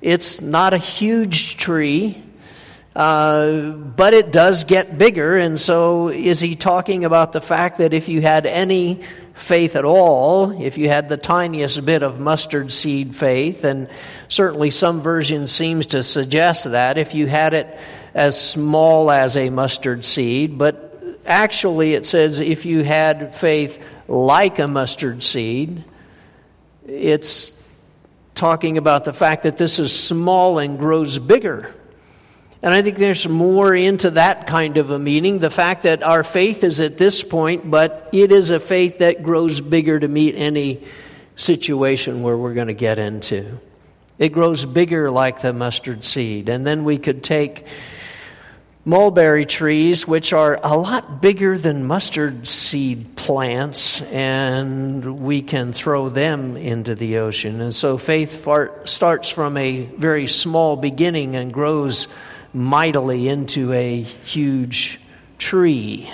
It's 0.00 0.40
not 0.40 0.72
a 0.72 0.78
huge 0.78 1.58
tree, 1.58 2.22
uh, 2.96 3.72
but 3.72 4.14
it 4.14 4.32
does 4.32 4.64
get 4.64 4.96
bigger. 4.96 5.36
And 5.36 5.60
so, 5.60 6.08
is 6.08 6.40
he 6.40 6.56
talking 6.56 7.04
about 7.04 7.32
the 7.32 7.42
fact 7.42 7.78
that 7.78 7.92
if 7.92 8.08
you 8.08 8.22
had 8.22 8.46
any 8.46 9.02
faith 9.34 9.76
at 9.76 9.84
all, 9.84 10.62
if 10.62 10.78
you 10.78 10.88
had 10.88 11.08
the 11.08 11.16
tiniest 11.18 11.84
bit 11.84 12.02
of 12.02 12.18
mustard 12.18 12.72
seed 12.72 13.14
faith, 13.14 13.64
and 13.64 13.88
certainly 14.28 14.70
some 14.70 15.02
version 15.02 15.46
seems 15.46 15.88
to 15.88 16.02
suggest 16.02 16.70
that 16.70 16.96
if 16.96 17.14
you 17.14 17.26
had 17.26 17.52
it 17.52 17.78
as 18.14 18.40
small 18.40 19.10
as 19.10 19.36
a 19.36 19.50
mustard 19.50 20.04
seed, 20.04 20.56
but 20.56 20.89
actually, 21.24 21.94
it 21.94 22.06
says 22.06 22.40
if 22.40 22.64
you 22.64 22.82
had 22.82 23.34
faith 23.34 23.82
like 24.08 24.58
a 24.58 24.66
mustard 24.66 25.22
seed, 25.22 25.84
it's 26.86 27.60
talking 28.34 28.78
about 28.78 29.04
the 29.04 29.12
fact 29.12 29.42
that 29.42 29.56
this 29.56 29.78
is 29.78 29.92
small 29.92 30.58
and 30.58 30.78
grows 30.78 31.18
bigger. 31.18 31.74
And 32.62 32.74
I 32.74 32.82
think 32.82 32.98
there's 32.98 33.26
more 33.26 33.74
into 33.74 34.10
that 34.12 34.46
kind 34.46 34.76
of 34.76 34.90
a 34.90 34.98
meaning. 34.98 35.38
The 35.38 35.50
fact 35.50 35.84
that 35.84 36.02
our 36.02 36.22
faith 36.22 36.62
is 36.62 36.80
at 36.80 36.98
this 36.98 37.22
point, 37.22 37.70
but 37.70 38.10
it 38.12 38.32
is 38.32 38.50
a 38.50 38.60
faith 38.60 38.98
that 38.98 39.22
grows 39.22 39.60
bigger 39.60 39.98
to 39.98 40.08
meet 40.08 40.34
any 40.36 40.84
situation 41.36 42.22
where 42.22 42.36
we're 42.36 42.54
going 42.54 42.68
to 42.68 42.74
get 42.74 42.98
into. 42.98 43.58
It 44.18 44.30
grows 44.30 44.66
bigger 44.66 45.10
like 45.10 45.40
the 45.40 45.54
mustard 45.54 46.04
seed. 46.04 46.50
And 46.50 46.66
then 46.66 46.84
we 46.84 46.98
could 46.98 47.24
take 47.24 47.66
mulberry 48.84 49.44
trees, 49.44 50.08
which 50.08 50.32
are 50.32 50.58
a 50.62 50.76
lot 50.76 51.20
bigger 51.20 51.58
than 51.58 51.86
mustard 51.86 52.48
seed 52.48 53.14
plants, 53.14 54.00
and 54.02 55.20
we 55.20 55.42
can 55.42 55.72
throw 55.72 56.08
them 56.08 56.56
into 56.56 56.94
the 56.94 57.18
ocean. 57.18 57.60
And 57.60 57.74
so 57.74 57.98
faith 57.98 58.46
starts 58.84 59.28
from 59.28 59.56
a 59.56 59.82
very 59.84 60.26
small 60.26 60.76
beginning 60.76 61.36
and 61.36 61.52
grows 61.52 62.08
mightily 62.54 63.28
into 63.28 63.72
a 63.72 64.00
huge 64.00 64.98
tree. 65.38 66.10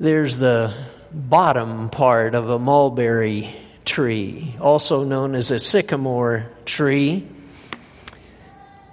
There's 0.00 0.36
the 0.38 0.74
bottom 1.12 1.88
part 1.90 2.34
of 2.34 2.50
a 2.50 2.58
mulberry 2.58 3.54
tree, 3.84 4.56
also 4.60 5.04
known 5.04 5.34
as 5.34 5.50
a 5.50 5.58
sycamore 5.58 6.46
tree. 6.64 7.28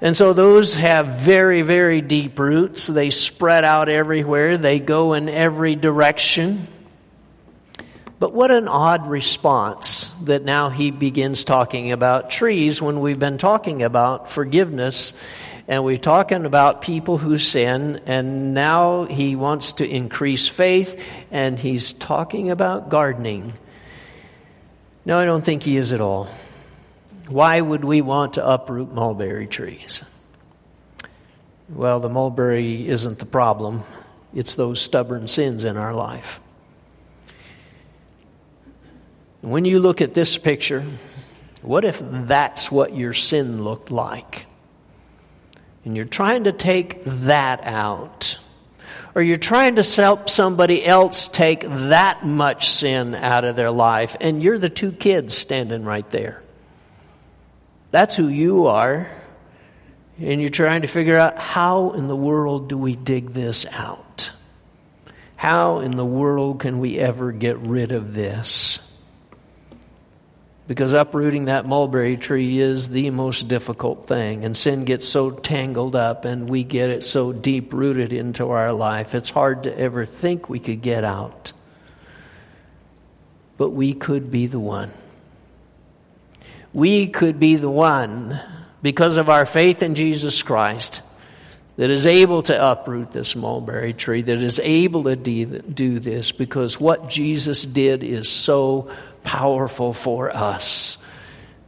And 0.03 0.17
so 0.17 0.33
those 0.33 0.75
have 0.75 1.19
very, 1.19 1.61
very 1.61 2.01
deep 2.01 2.37
roots. 2.37 2.87
They 2.87 3.09
spread 3.09 3.63
out 3.63 3.87
everywhere, 3.87 4.57
they 4.57 4.81
go 4.81 5.13
in 5.13 5.29
every 5.29 5.75
direction. 5.77 6.67
But 8.19 8.33
what 8.33 8.51
an 8.51 8.67
odd 8.67 9.07
response 9.07 10.07
that 10.25 10.43
now 10.43 10.69
he 10.69 10.91
begins 10.91 11.45
talking 11.45 11.93
about 11.93 12.29
trees 12.29 12.81
when 12.81 12.99
we've 12.99 13.17
been 13.17 13.37
talking 13.37 13.81
about 13.81 14.29
forgiveness 14.29 15.13
and 15.69 15.85
we're 15.85 15.97
talking 15.97 16.45
about 16.45 16.81
people 16.81 17.17
who 17.17 17.37
sin, 17.37 18.01
and 18.05 18.53
now 18.53 19.05
he 19.05 19.37
wants 19.37 19.71
to 19.73 19.87
increase 19.87 20.49
faith 20.49 21.01
and 21.31 21.57
he's 21.57 21.93
talking 21.93 22.51
about 22.51 22.89
gardening. 22.89 23.53
No, 25.05 25.17
I 25.17 25.23
don't 25.23 25.45
think 25.45 25.63
he 25.63 25.77
is 25.77 25.93
at 25.93 26.01
all. 26.01 26.27
Why 27.27 27.61
would 27.61 27.83
we 27.85 28.01
want 28.01 28.33
to 28.33 28.47
uproot 28.47 28.93
mulberry 28.93 29.47
trees? 29.47 30.03
Well, 31.69 31.99
the 31.99 32.09
mulberry 32.09 32.87
isn't 32.87 33.19
the 33.19 33.25
problem, 33.25 33.83
it's 34.33 34.55
those 34.55 34.81
stubborn 34.81 35.27
sins 35.27 35.63
in 35.63 35.77
our 35.77 35.93
life. 35.93 36.39
When 39.41 39.65
you 39.65 39.79
look 39.79 40.01
at 40.01 40.13
this 40.13 40.37
picture, 40.37 40.85
what 41.61 41.85
if 41.85 42.01
that's 42.01 42.71
what 42.71 42.95
your 42.95 43.13
sin 43.13 43.63
looked 43.63 43.91
like? 43.91 44.45
And 45.85 45.95
you're 45.95 46.05
trying 46.05 46.45
to 46.45 46.51
take 46.51 47.03
that 47.05 47.61
out. 47.63 48.37
Or 49.15 49.21
you're 49.21 49.37
trying 49.37 49.75
to 49.75 49.83
help 49.83 50.29
somebody 50.29 50.85
else 50.85 51.27
take 51.27 51.61
that 51.61 52.25
much 52.25 52.69
sin 52.69 53.15
out 53.15 53.45
of 53.45 53.55
their 53.55 53.71
life, 53.71 54.15
and 54.19 54.43
you're 54.43 54.59
the 54.59 54.69
two 54.69 54.91
kids 54.91 55.37
standing 55.37 55.85
right 55.85 56.09
there. 56.09 56.42
That's 57.93 58.15
who 58.15 58.27
you 58.27 58.65
are. 58.65 59.07
And 60.17 60.41
you're 60.41 60.49
trying 60.49 60.81
to 60.81 60.87
figure 60.87 61.15
out 61.15 61.37
how 61.37 61.91
in 61.91 62.07
the 62.07 62.15
world 62.15 62.67
do 62.67 62.75
we 62.75 62.95
dig 62.95 63.33
this 63.33 63.67
out? 63.67 64.31
How 65.35 65.77
in 65.77 65.91
the 65.95 66.05
world 66.05 66.59
can 66.59 66.79
we 66.79 66.97
ever 66.97 67.31
get 67.31 67.59
rid 67.59 67.91
of 67.91 68.15
this? 68.15 68.79
Because 70.67 70.93
uprooting 70.93 71.45
that 71.45 71.67
mulberry 71.67 72.17
tree 72.17 72.57
is 72.57 72.89
the 72.89 73.11
most 73.11 73.47
difficult 73.47 74.07
thing, 74.07 74.43
and 74.43 74.57
sin 74.57 74.85
gets 74.85 75.07
so 75.07 75.29
tangled 75.29 75.95
up 75.95 76.25
and 76.25 76.49
we 76.49 76.63
get 76.63 76.89
it 76.89 77.03
so 77.03 77.31
deep 77.31 77.73
rooted 77.73 78.11
into 78.11 78.49
our 78.49 78.73
life, 78.73 79.13
it's 79.13 79.29
hard 79.29 79.63
to 79.63 79.79
ever 79.79 80.07
think 80.07 80.49
we 80.49 80.59
could 80.59 80.81
get 80.81 81.03
out. 81.03 81.51
But 83.57 83.69
we 83.69 83.93
could 83.93 84.31
be 84.31 84.47
the 84.47 84.59
one 84.59 84.91
we 86.73 87.07
could 87.07 87.39
be 87.39 87.55
the 87.55 87.69
one, 87.69 88.39
because 88.81 89.17
of 89.17 89.29
our 89.29 89.45
faith 89.45 89.81
in 89.83 89.95
Jesus 89.95 90.43
Christ, 90.43 91.01
that 91.77 91.89
is 91.89 92.05
able 92.05 92.43
to 92.43 92.71
uproot 92.71 93.11
this 93.11 93.35
mulberry 93.35 93.93
tree, 93.93 94.21
that 94.21 94.43
is 94.43 94.59
able 94.59 95.03
to 95.05 95.15
do 95.15 95.99
this, 95.99 96.31
because 96.31 96.79
what 96.79 97.09
Jesus 97.09 97.65
did 97.65 98.03
is 98.03 98.29
so 98.29 98.91
powerful 99.23 99.93
for 99.93 100.35
us. 100.35 100.97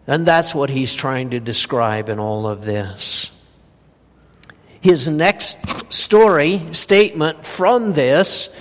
And 0.08 0.26
that's 0.26 0.54
what 0.54 0.70
he's 0.70 0.94
trying 0.94 1.32
to 1.32 1.40
describe 1.40 2.10
in 2.10 2.20
all 2.20 2.46
of 2.46 2.66
this. 2.66 3.32
His 4.82 5.10
next 5.10 5.58
story, 5.92 6.62
statement 6.72 7.44
from 7.44 7.94
this, 7.94 8.56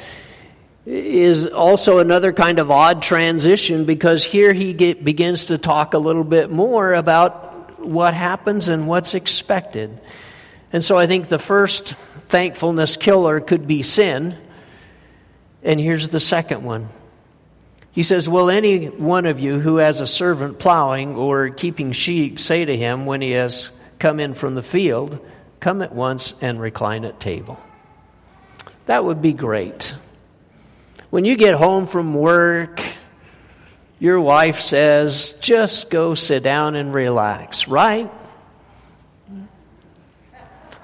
is 0.87 1.47
also 1.47 1.99
another 1.99 2.33
kind 2.33 2.59
of 2.59 2.71
odd 2.71 3.03
transition 3.03 3.85
because 3.85 4.25
here 4.25 4.53
he 4.53 4.73
get, 4.73 5.03
begins 5.03 5.47
to 5.47 5.59
talk 5.59 5.95
a 5.95 5.99
little 5.99 6.25
bit 6.25 6.51
more 6.51 6.93
about 6.93 7.81
what 7.81 8.15
happens 8.15 8.69
and 8.69 8.87
what's 8.87 9.15
expected. 9.15 9.99
And 10.73 10.85
so 10.85 10.97
I 10.97 11.07
think 11.07 11.29
the 11.29 11.39
first 11.39 11.95
thankfulness 12.29 12.97
killer 12.97 13.41
could 13.41 13.67
be 13.67 13.83
sin. 13.83 14.37
And 15.63 15.81
here's 15.81 16.09
the 16.09 16.21
second 16.21 16.65
one. 16.65 16.89
He 17.93 18.03
says, 18.03 18.29
Will 18.29 18.51
any 18.51 18.87
one 18.87 19.25
of 19.25 19.41
you 19.41 19.61
who 19.61 19.77
has 19.77 20.01
a 20.01 20.07
servant 20.07 20.59
plowing 20.59 21.15
or 21.15 21.51
keeping 21.51 21.93
sheep 21.93 22.41
say 22.41 22.65
to 22.65 22.77
him 22.77 23.07
when 23.07 23.21
he 23.21 23.31
has 23.31 23.71
come 23.99 24.21
in 24.21 24.35
from 24.35 24.55
the 24.55 24.63
field, 24.63 25.25
Come 25.61 25.81
at 25.81 25.95
once 25.95 26.35
and 26.43 26.61
recline 26.61 27.07
at 27.07 27.21
table? 27.21 27.59
That 28.85 29.05
would 29.05 29.23
be 29.23 29.33
great. 29.33 29.95
When 31.15 31.25
you 31.25 31.37
get 31.37 31.55
home 31.55 31.87
from 31.87 32.13
work, 32.13 32.83
your 34.01 34.21
wife 34.21 34.61
says, 34.61 35.35
just 35.35 35.89
go 35.89 36.17
sit 36.17 36.43
down 36.43 36.75
and 36.75 36.93
relax, 36.93 37.69
right? 37.69 38.11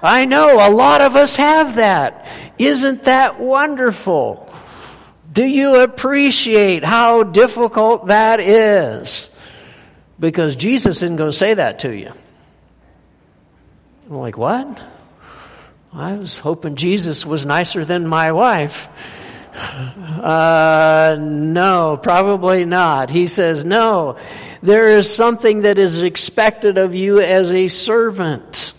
I 0.00 0.26
know 0.26 0.64
a 0.64 0.70
lot 0.70 1.00
of 1.00 1.16
us 1.16 1.34
have 1.34 1.74
that. 1.74 2.28
Isn't 2.58 3.02
that 3.06 3.40
wonderful? 3.40 4.48
Do 5.32 5.44
you 5.44 5.82
appreciate 5.82 6.84
how 6.84 7.24
difficult 7.24 8.06
that 8.06 8.38
is? 8.38 9.30
Because 10.20 10.54
Jesus 10.54 11.02
isn't 11.02 11.16
going 11.16 11.32
to 11.32 11.36
say 11.36 11.54
that 11.54 11.80
to 11.80 11.90
you. 11.92 12.12
I'm 14.08 14.18
like, 14.18 14.38
what? 14.38 14.80
I 15.92 16.14
was 16.14 16.38
hoping 16.38 16.76
Jesus 16.76 17.26
was 17.26 17.44
nicer 17.44 17.84
than 17.84 18.06
my 18.06 18.30
wife. 18.30 18.88
Uh, 19.54 21.16
no, 21.18 21.98
probably 22.02 22.64
not. 22.64 23.10
He 23.10 23.26
says, 23.26 23.64
no, 23.64 24.16
there 24.62 24.90
is 24.90 25.12
something 25.12 25.62
that 25.62 25.78
is 25.78 26.02
expected 26.02 26.78
of 26.78 26.94
you 26.94 27.20
as 27.20 27.50
a 27.52 27.68
servant. 27.68 28.74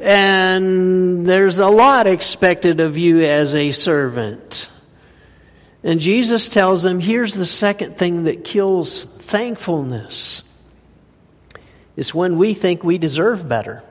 And 0.00 1.26
there's 1.26 1.58
a 1.58 1.68
lot 1.68 2.06
expected 2.06 2.80
of 2.80 2.96
you 2.96 3.22
as 3.22 3.54
a 3.54 3.72
servant. 3.72 4.70
And 5.82 6.00
Jesus 6.00 6.48
tells 6.48 6.82
them 6.82 7.00
here's 7.00 7.34
the 7.34 7.46
second 7.46 7.96
thing 7.96 8.24
that 8.24 8.44
kills 8.44 9.04
thankfulness. 9.04 10.42
It's 11.96 12.14
when 12.14 12.38
we 12.38 12.54
think 12.54 12.82
we 12.82 12.98
deserve 12.98 13.48
better. 13.48 13.82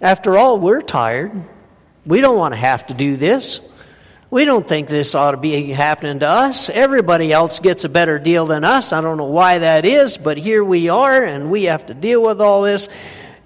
After 0.00 0.38
all, 0.38 0.58
we're 0.58 0.80
tired. 0.80 1.32
We 2.06 2.20
don't 2.20 2.36
want 2.36 2.54
to 2.54 2.60
have 2.60 2.86
to 2.86 2.94
do 2.94 3.16
this. 3.16 3.60
We 4.30 4.44
don't 4.44 4.66
think 4.66 4.88
this 4.88 5.16
ought 5.16 5.32
to 5.32 5.36
be 5.36 5.70
happening 5.70 6.20
to 6.20 6.28
us. 6.28 6.70
Everybody 6.70 7.32
else 7.32 7.58
gets 7.58 7.84
a 7.84 7.88
better 7.88 8.18
deal 8.18 8.46
than 8.46 8.62
us. 8.62 8.92
I 8.92 9.00
don't 9.00 9.16
know 9.16 9.24
why 9.24 9.58
that 9.58 9.84
is, 9.84 10.16
but 10.16 10.38
here 10.38 10.62
we 10.62 10.88
are 10.88 11.24
and 11.24 11.50
we 11.50 11.64
have 11.64 11.86
to 11.86 11.94
deal 11.94 12.22
with 12.22 12.40
all 12.40 12.62
this. 12.62 12.88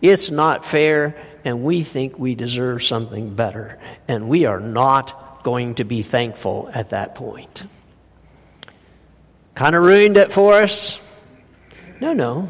It's 0.03 0.31
not 0.31 0.67
fair, 0.67 1.17
and 1.47 1.65
we 1.65 1.83
think 1.83 2.19
we 2.19 2.35
deserve 2.35 2.83
something 2.83 3.35
better. 3.35 3.79
And 4.07 4.29
we 4.29 4.45
are 4.45 4.61
not 4.61 5.43
going 5.43 5.77
to 5.77 5.85
be 5.85 6.03
thankful 6.03 6.71
at 6.73 6.91
that 6.91 7.15
point. 7.15 7.65
Kind 9.55 9.75
of 9.75 9.83
ruined 9.83 10.19
it 10.19 10.33
for 10.33 10.55
us? 10.55 11.01
No, 12.01 12.13
no. 12.13 12.49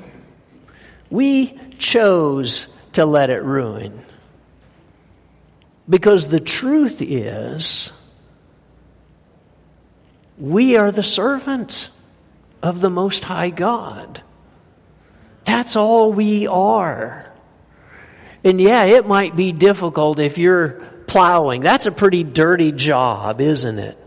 We 1.11 1.57
chose 1.79 2.67
to 2.95 3.07
let 3.07 3.31
it 3.31 3.43
ruin. 3.43 4.05
Because 5.88 6.29
the 6.29 6.40
truth 6.40 7.03
is, 7.03 7.92
we 10.38 10.77
are 10.77 10.90
the 10.90 11.03
servants 11.03 11.90
of 12.62 12.81
the 12.81 12.90
Most 12.90 13.25
High 13.25 13.51
God. 13.51 14.23
That's 15.44 15.77
all 15.77 16.12
we 16.12 16.47
are. 16.47 17.31
And 18.42 18.61
yeah, 18.61 18.85
it 18.85 19.07
might 19.07 19.37
be 19.37 19.53
difficult 19.53 20.18
if 20.18 20.38
you're 20.38 20.83
plowing. 21.07 21.61
That's 21.61 21.87
a 21.87 21.92
pretty 21.92 22.25
dirty 22.25 22.73
job, 22.73 23.40
isn't 23.40 23.79
it? 23.79 23.99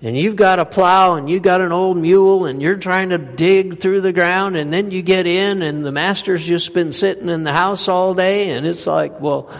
And 0.00 0.16
you've 0.16 0.36
got 0.36 0.60
a 0.60 0.64
plow 0.64 1.16
and 1.16 1.28
you've 1.28 1.42
got 1.42 1.60
an 1.60 1.72
old 1.72 1.96
mule 1.96 2.46
and 2.46 2.62
you're 2.62 2.76
trying 2.76 3.08
to 3.08 3.18
dig 3.18 3.80
through 3.80 4.00
the 4.00 4.12
ground 4.12 4.56
and 4.56 4.72
then 4.72 4.92
you 4.92 5.02
get 5.02 5.26
in 5.26 5.62
and 5.62 5.84
the 5.84 5.90
master's 5.90 6.46
just 6.46 6.72
been 6.72 6.92
sitting 6.92 7.28
in 7.28 7.42
the 7.42 7.52
house 7.52 7.88
all 7.88 8.14
day 8.14 8.50
and 8.50 8.64
it's 8.64 8.86
like, 8.86 9.20
well, 9.20 9.50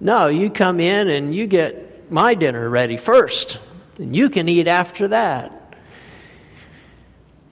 no, 0.00 0.26
you 0.28 0.50
come 0.50 0.80
in 0.80 1.08
and 1.08 1.34
you 1.34 1.46
get 1.46 2.10
my 2.10 2.34
dinner 2.34 2.68
ready 2.68 2.96
first, 2.96 3.58
and 3.98 4.14
you 4.14 4.30
can 4.30 4.48
eat 4.48 4.68
after 4.68 5.08
that. 5.08 5.52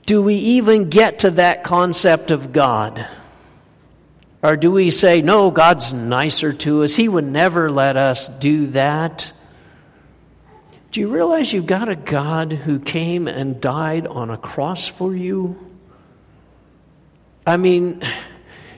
Do 0.07 0.22
we 0.22 0.35
even 0.35 0.90
get 0.90 1.20
to 1.20 1.30
that 1.33 1.64
concept 1.64 2.30
of 2.30 2.52
God? 2.52 3.07
Or 4.42 4.57
do 4.57 4.70
we 4.70 4.90
say, 4.90 5.22
no, 5.22 5.50
God's 5.50 5.94
nicer 5.94 6.52
to 6.52 6.83
us? 6.85 6.94
He 6.94 7.09
would 7.09 7.24
never 7.24 7.70
let 7.70 7.96
us 7.96 8.28
do 8.28 8.66
that. 8.68 9.33
Do 10.90 11.00
you 11.00 11.09
realize 11.09 11.52
you've 11.52 11.66
got 11.66 11.88
a 11.88 11.96
God 11.96 12.52
who 12.52 12.78
came 12.78 13.26
and 13.26 13.61
died 13.61 14.07
on 14.07 14.30
a 14.30 14.37
cross 14.37 14.87
for 14.87 15.16
you? 15.16 15.59
I 17.46 17.57
mean, 17.57 18.02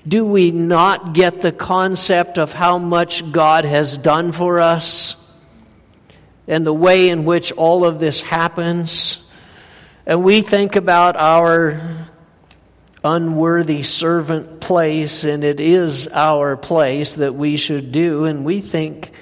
do 0.07 0.25
we 0.25 0.51
not 0.51 1.15
get 1.15 1.41
the 1.41 1.53
concept 1.53 2.39
of 2.39 2.53
how 2.53 2.79
much 2.79 3.33
God 3.33 3.65
has 3.65 3.99
done 3.99 4.33
for 4.33 4.61
us? 4.61 5.17
And 6.47 6.67
the 6.67 6.73
way 6.73 7.09
in 7.09 7.25
which 7.25 7.53
all 7.53 7.85
of 7.85 7.99
this 7.99 8.21
happens? 8.21 9.29
And 10.07 10.23
we 10.23 10.43
think 10.43 10.77
about 10.77 11.17
our 11.17 12.07
unworthy 13.03 13.83
servant 13.83 14.61
place, 14.61 15.25
and 15.25 15.43
it 15.43 15.61
is 15.61 16.09
our 16.09 16.57
place 16.57 17.15
that 17.15 17.35
we 17.35 17.57
should 17.57 17.91
do, 17.91 18.25
and 18.25 18.45
we 18.45 18.61
think 18.61 19.13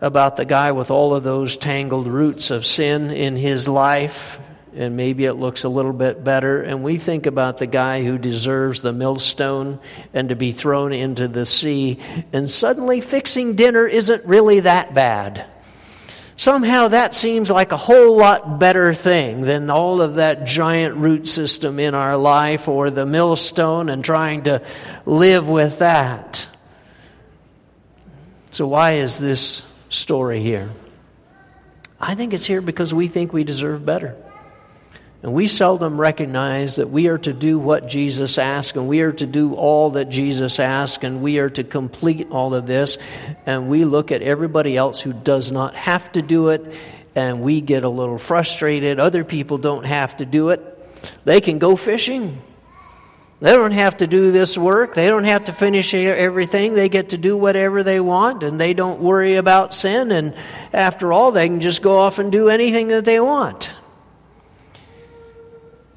about 0.00 0.36
the 0.36 0.44
guy 0.44 0.72
with 0.72 0.90
all 0.90 1.14
of 1.14 1.22
those 1.22 1.56
tangled 1.56 2.06
roots 2.06 2.50
of 2.50 2.64
sin 2.64 3.10
in 3.10 3.36
his 3.36 3.68
life 3.68 4.38
and 4.76 4.96
maybe 4.96 5.24
it 5.24 5.34
looks 5.34 5.64
a 5.64 5.68
little 5.68 5.92
bit 5.92 6.22
better. 6.22 6.62
And 6.62 6.82
we 6.82 6.98
think 6.98 7.26
about 7.26 7.58
the 7.58 7.66
guy 7.66 8.04
who 8.04 8.18
deserves 8.18 8.82
the 8.82 8.92
millstone 8.92 9.80
and 10.12 10.28
to 10.28 10.36
be 10.36 10.52
thrown 10.52 10.92
into 10.92 11.28
the 11.28 11.46
sea, 11.46 11.98
and 12.32 12.48
suddenly 12.48 13.00
fixing 13.00 13.56
dinner 13.56 13.86
isn't 13.86 14.24
really 14.24 14.60
that 14.60 14.94
bad. 14.94 15.46
Somehow 16.38 16.88
that 16.88 17.14
seems 17.14 17.50
like 17.50 17.72
a 17.72 17.78
whole 17.78 18.16
lot 18.16 18.58
better 18.58 18.92
thing 18.92 19.40
than 19.40 19.70
all 19.70 20.02
of 20.02 20.16
that 20.16 20.44
giant 20.44 20.96
root 20.96 21.26
system 21.28 21.80
in 21.80 21.94
our 21.94 22.18
life 22.18 22.68
or 22.68 22.90
the 22.90 23.06
millstone 23.06 23.88
and 23.88 24.04
trying 24.04 24.42
to 24.44 24.62
live 25.06 25.48
with 25.48 25.78
that. 25.78 26.46
So, 28.50 28.66
why 28.66 28.92
is 28.92 29.16
this 29.18 29.64
story 29.88 30.42
here? 30.42 30.70
I 31.98 32.14
think 32.14 32.34
it's 32.34 32.44
here 32.44 32.60
because 32.60 32.92
we 32.92 33.08
think 33.08 33.32
we 33.32 33.42
deserve 33.42 33.86
better. 33.86 34.14
And 35.22 35.32
we 35.32 35.46
seldom 35.46 35.98
recognize 35.98 36.76
that 36.76 36.90
we 36.90 37.08
are 37.08 37.18
to 37.18 37.32
do 37.32 37.58
what 37.58 37.88
Jesus 37.88 38.38
asked, 38.38 38.76
and 38.76 38.86
we 38.86 39.00
are 39.00 39.12
to 39.12 39.26
do 39.26 39.54
all 39.54 39.90
that 39.90 40.08
Jesus 40.08 40.58
asked, 40.60 41.04
and 41.04 41.22
we 41.22 41.38
are 41.38 41.50
to 41.50 41.64
complete 41.64 42.28
all 42.30 42.54
of 42.54 42.66
this. 42.66 42.98
And 43.46 43.68
we 43.68 43.84
look 43.84 44.12
at 44.12 44.22
everybody 44.22 44.76
else 44.76 45.00
who 45.00 45.12
does 45.12 45.50
not 45.50 45.74
have 45.74 46.12
to 46.12 46.22
do 46.22 46.50
it, 46.50 46.74
and 47.14 47.40
we 47.40 47.60
get 47.60 47.82
a 47.82 47.88
little 47.88 48.18
frustrated. 48.18 49.00
Other 49.00 49.24
people 49.24 49.58
don't 49.58 49.86
have 49.86 50.16
to 50.18 50.26
do 50.26 50.50
it, 50.50 50.62
they 51.24 51.40
can 51.40 51.58
go 51.58 51.76
fishing. 51.76 52.42
They 53.38 53.52
don't 53.52 53.72
have 53.72 53.98
to 53.98 54.06
do 54.06 54.32
this 54.32 54.56
work. 54.56 54.94
They 54.94 55.08
don't 55.08 55.24
have 55.24 55.44
to 55.44 55.52
finish 55.52 55.92
everything. 55.92 56.72
They 56.72 56.88
get 56.88 57.10
to 57.10 57.18
do 57.18 57.36
whatever 57.36 57.82
they 57.82 58.00
want 58.00 58.42
and 58.42 58.58
they 58.58 58.72
don't 58.72 59.00
worry 59.00 59.36
about 59.36 59.74
sin. 59.74 60.10
And 60.10 60.34
after 60.72 61.12
all, 61.12 61.32
they 61.32 61.46
can 61.46 61.60
just 61.60 61.82
go 61.82 61.98
off 61.98 62.18
and 62.18 62.32
do 62.32 62.48
anything 62.48 62.88
that 62.88 63.04
they 63.04 63.20
want. 63.20 63.75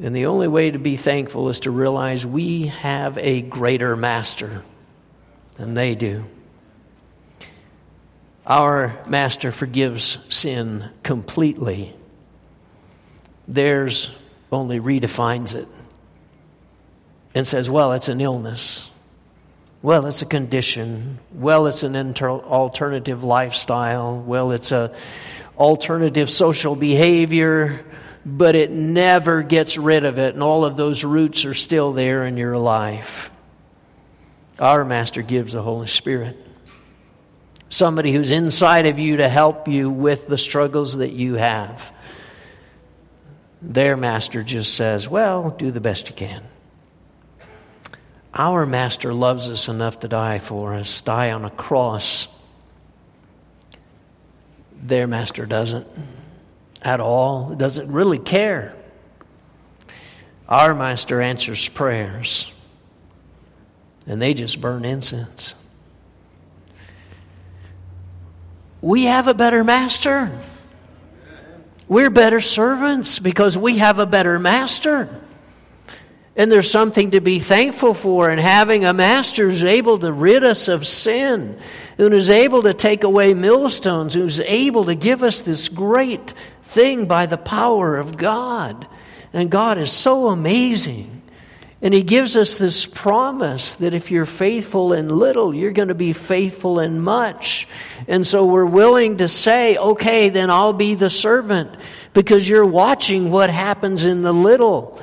And 0.02 0.16
the 0.16 0.28
only 0.28 0.48
way 0.48 0.72
to 0.72 0.80
be 0.80 0.96
thankful 0.96 1.50
is 1.50 1.62
to 1.62 1.72
realize 1.72 2.26
we 2.26 2.68
have 2.68 3.18
a 3.18 3.42
greater 3.42 3.96
master 3.96 4.64
than 5.56 5.74
they 5.74 5.94
do. 5.94 6.24
Our 8.48 8.98
master 9.08 9.52
forgives 9.52 10.18
sin 10.34 10.90
completely. 11.04 11.94
Theirs 13.48 14.10
only 14.52 14.80
redefines 14.80 15.54
it 15.54 15.68
and 17.36 17.46
says, 17.46 17.70
well, 17.70 17.94
it's 17.94 18.10
an 18.10 18.22
illness. 18.22 18.90
Well, 19.82 20.06
it's 20.08 20.22
a 20.22 20.26
condition. 20.26 21.20
Well, 21.34 21.68
it's 21.68 21.84
an 21.84 21.96
inter- 21.96 22.32
alternative 22.32 23.24
lifestyle. 23.24 24.18
Well, 24.18 24.52
it's 24.52 24.72
a 24.72 24.96
alternative 25.58 26.30
social 26.30 26.76
behavior 26.76 27.86
but 28.38 28.56
it 28.56 28.72
never 28.72 29.42
gets 29.42 29.78
rid 29.78 30.06
of 30.06 30.20
it, 30.20 30.34
and 30.34 30.44
all 30.44 30.66
of 30.66 30.78
those 30.78 31.04
roots 31.04 31.46
are 31.46 31.54
still 31.54 31.94
there 31.94 32.26
in 32.26 32.38
your 32.38 32.58
life. 32.58 33.32
Our 34.60 34.86
Master 34.86 35.22
gives 35.22 35.54
the 35.54 35.62
Holy 35.62 35.88
Spirit. 35.88 36.38
somebody 37.70 38.12
who's 38.12 38.32
inside 38.32 38.88
of 38.88 38.98
you 38.98 39.18
to 39.18 39.30
help 39.30 39.68
you 39.68 39.90
with 39.90 40.28
the 40.28 40.38
struggles 40.38 40.98
that 40.98 41.12
you 41.12 41.36
have. 41.36 41.92
Their 43.62 43.96
master 43.96 44.42
just 44.42 44.74
says, 44.74 45.08
Well, 45.08 45.52
do 45.52 45.70
the 45.70 45.82
best 45.82 46.10
you 46.10 46.16
can. 46.16 46.44
Our 48.34 48.66
master 48.66 49.14
loves 49.14 49.50
us 49.50 49.68
enough 49.68 50.00
to 50.00 50.08
die 50.08 50.40
for 50.40 50.74
us, 50.74 51.02
die 51.02 51.32
on 51.32 51.46
a 51.46 51.50
cross. 51.50 52.28
Their 54.82 55.08
master 55.08 55.46
doesn't 55.46 55.88
at 56.82 57.00
all, 57.00 57.52
It 57.52 57.58
doesn't 57.58 57.92
really 57.92 58.20
care. 58.20 58.74
Our 60.48 60.74
master 60.74 61.22
answers 61.22 61.68
prayers, 61.70 62.52
and 64.08 64.22
they 64.22 64.34
just 64.34 64.60
burn 64.60 64.84
incense. 64.84 65.54
We 68.82 69.04
have 69.04 69.28
a 69.28 69.34
better 69.34 69.64
master. 69.64 70.32
We're 71.88 72.10
better 72.10 72.40
servants 72.40 73.20
because 73.20 73.58
we 73.58 73.80
have 73.80 74.00
a 74.00 74.06
better 74.06 74.40
master. 74.40 75.10
And 76.36 76.52
there's 76.52 76.72
something 76.72 77.12
to 77.12 77.20
be 77.20 77.40
thankful 77.40 77.94
for 77.94 78.32
in 78.32 78.40
having 78.40 78.86
a 78.86 78.94
master 78.94 79.50
who's 79.50 79.64
able 79.64 80.00
to 80.00 80.14
rid 80.14 80.44
us 80.44 80.68
of 80.70 80.88
sin, 80.88 81.60
who's 81.98 82.30
able 82.30 82.64
to 82.64 82.74
take 82.74 83.04
away 83.04 83.34
millstones, 83.34 84.14
who's 84.14 84.40
able 84.40 84.86
to 84.86 84.96
give 84.96 85.22
us 85.22 85.42
this 85.42 85.68
great 85.68 86.34
thing 86.70 87.06
by 87.06 87.26
the 87.26 87.38
power 87.38 87.98
of 87.98 88.18
God. 88.18 88.88
And 89.34 89.50
God 89.50 89.78
is 89.78 89.92
so 89.92 90.28
amazing. 90.28 91.22
And 91.82 91.94
he 91.94 92.04
gives 92.04 92.36
us 92.36 92.58
this 92.58 92.86
promise 92.86 93.76
that 93.76 93.94
if 93.94 94.12
you're 94.12 94.26
faithful 94.26 94.92
in 94.92 95.08
little, 95.08 95.56
you're 95.56 95.72
going 95.72 95.88
to 95.88 95.96
be 95.96 96.14
faithful 96.14 96.80
in 96.80 97.00
much. 97.00 97.68
And 98.08 98.28
so 98.28 98.46
we're 98.46 98.66
willing 98.66 99.18
to 99.18 99.30
say, 99.30 99.78
okay, 99.78 100.30
then 100.30 100.50
I'll 100.50 100.74
be 100.74 100.96
the 100.96 101.10
servant 101.10 101.72
because 102.14 102.50
you're 102.50 102.66
watching 102.66 103.32
what 103.32 103.50
happens 103.50 104.04
in 104.06 104.24
the 104.24 104.34
little. 104.34 105.02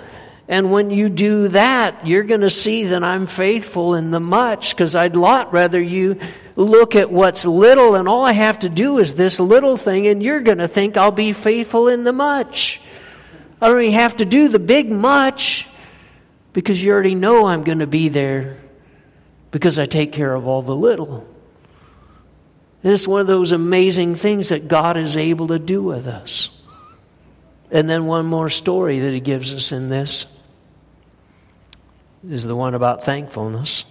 And 0.49 0.71
when 0.71 0.91
you 0.91 1.09
do 1.09 1.49
that, 1.49 2.07
you're 2.07 2.23
going 2.23 2.43
to 2.43 2.51
see 2.51 2.85
that 2.85 3.03
I'm 3.03 3.27
faithful 3.27 3.95
in 3.95 4.13
the 4.13 4.21
much 4.21 4.75
because 4.75 4.95
I'd 4.95 5.17
lot 5.17 5.53
rather 5.53 5.81
you 5.81 6.21
look 6.55 6.95
at 6.95 7.11
what's 7.11 7.45
little 7.45 7.97
and 7.97 8.09
all 8.09 8.25
I 8.25 8.33
have 8.33 8.61
to 8.61 8.69
do 8.69 8.99
is 8.99 9.15
this 9.15 9.41
little 9.41 9.77
thing 9.77 10.07
and 10.07 10.23
you're 10.23 10.41
going 10.41 10.59
to 10.59 10.69
think 10.69 10.97
I'll 10.97 11.11
be 11.11 11.33
faithful 11.33 11.89
in 11.89 12.05
the 12.05 12.13
much. 12.13 12.81
I 13.61 13.69
don't 13.69 13.81
even 13.81 13.95
have 13.95 14.19
to 14.19 14.25
do 14.25 14.49
the 14.49 14.61
big 14.61 14.91
much 14.91 15.67
because 16.53 16.83
you 16.83 16.93
already 16.93 17.15
know 17.15 17.47
I'm 17.47 17.65
going 17.65 17.81
to 17.81 17.87
be 17.87 18.09
there 18.09 18.59
because 19.51 19.79
I 19.79 19.87
take 19.87 20.13
care 20.13 20.33
of 20.33 20.47
all 20.47 20.63
the 20.63 20.77
little. 20.77 21.27
And 22.85 22.93
it's 22.93 23.09
one 23.09 23.21
of 23.21 23.27
those 23.27 23.51
amazing 23.51 24.15
things 24.15 24.51
that 24.51 24.69
God 24.69 24.97
is 24.97 25.17
able 25.17 25.49
to 25.49 25.59
do 25.59 25.83
with 25.83 26.07
us. 26.07 26.51
And 27.71 27.89
then 27.89 28.07
one 28.07 28.27
more 28.27 28.49
story 28.49 29.01
that 29.01 29.13
he 29.13 29.21
gives 29.21 29.53
us 29.53 29.73
in 29.73 29.89
this 29.89 30.27
is 32.29 32.45
the 32.45 32.57
one 32.57 32.75
about 32.75 33.05
thankfulness. 33.05 33.85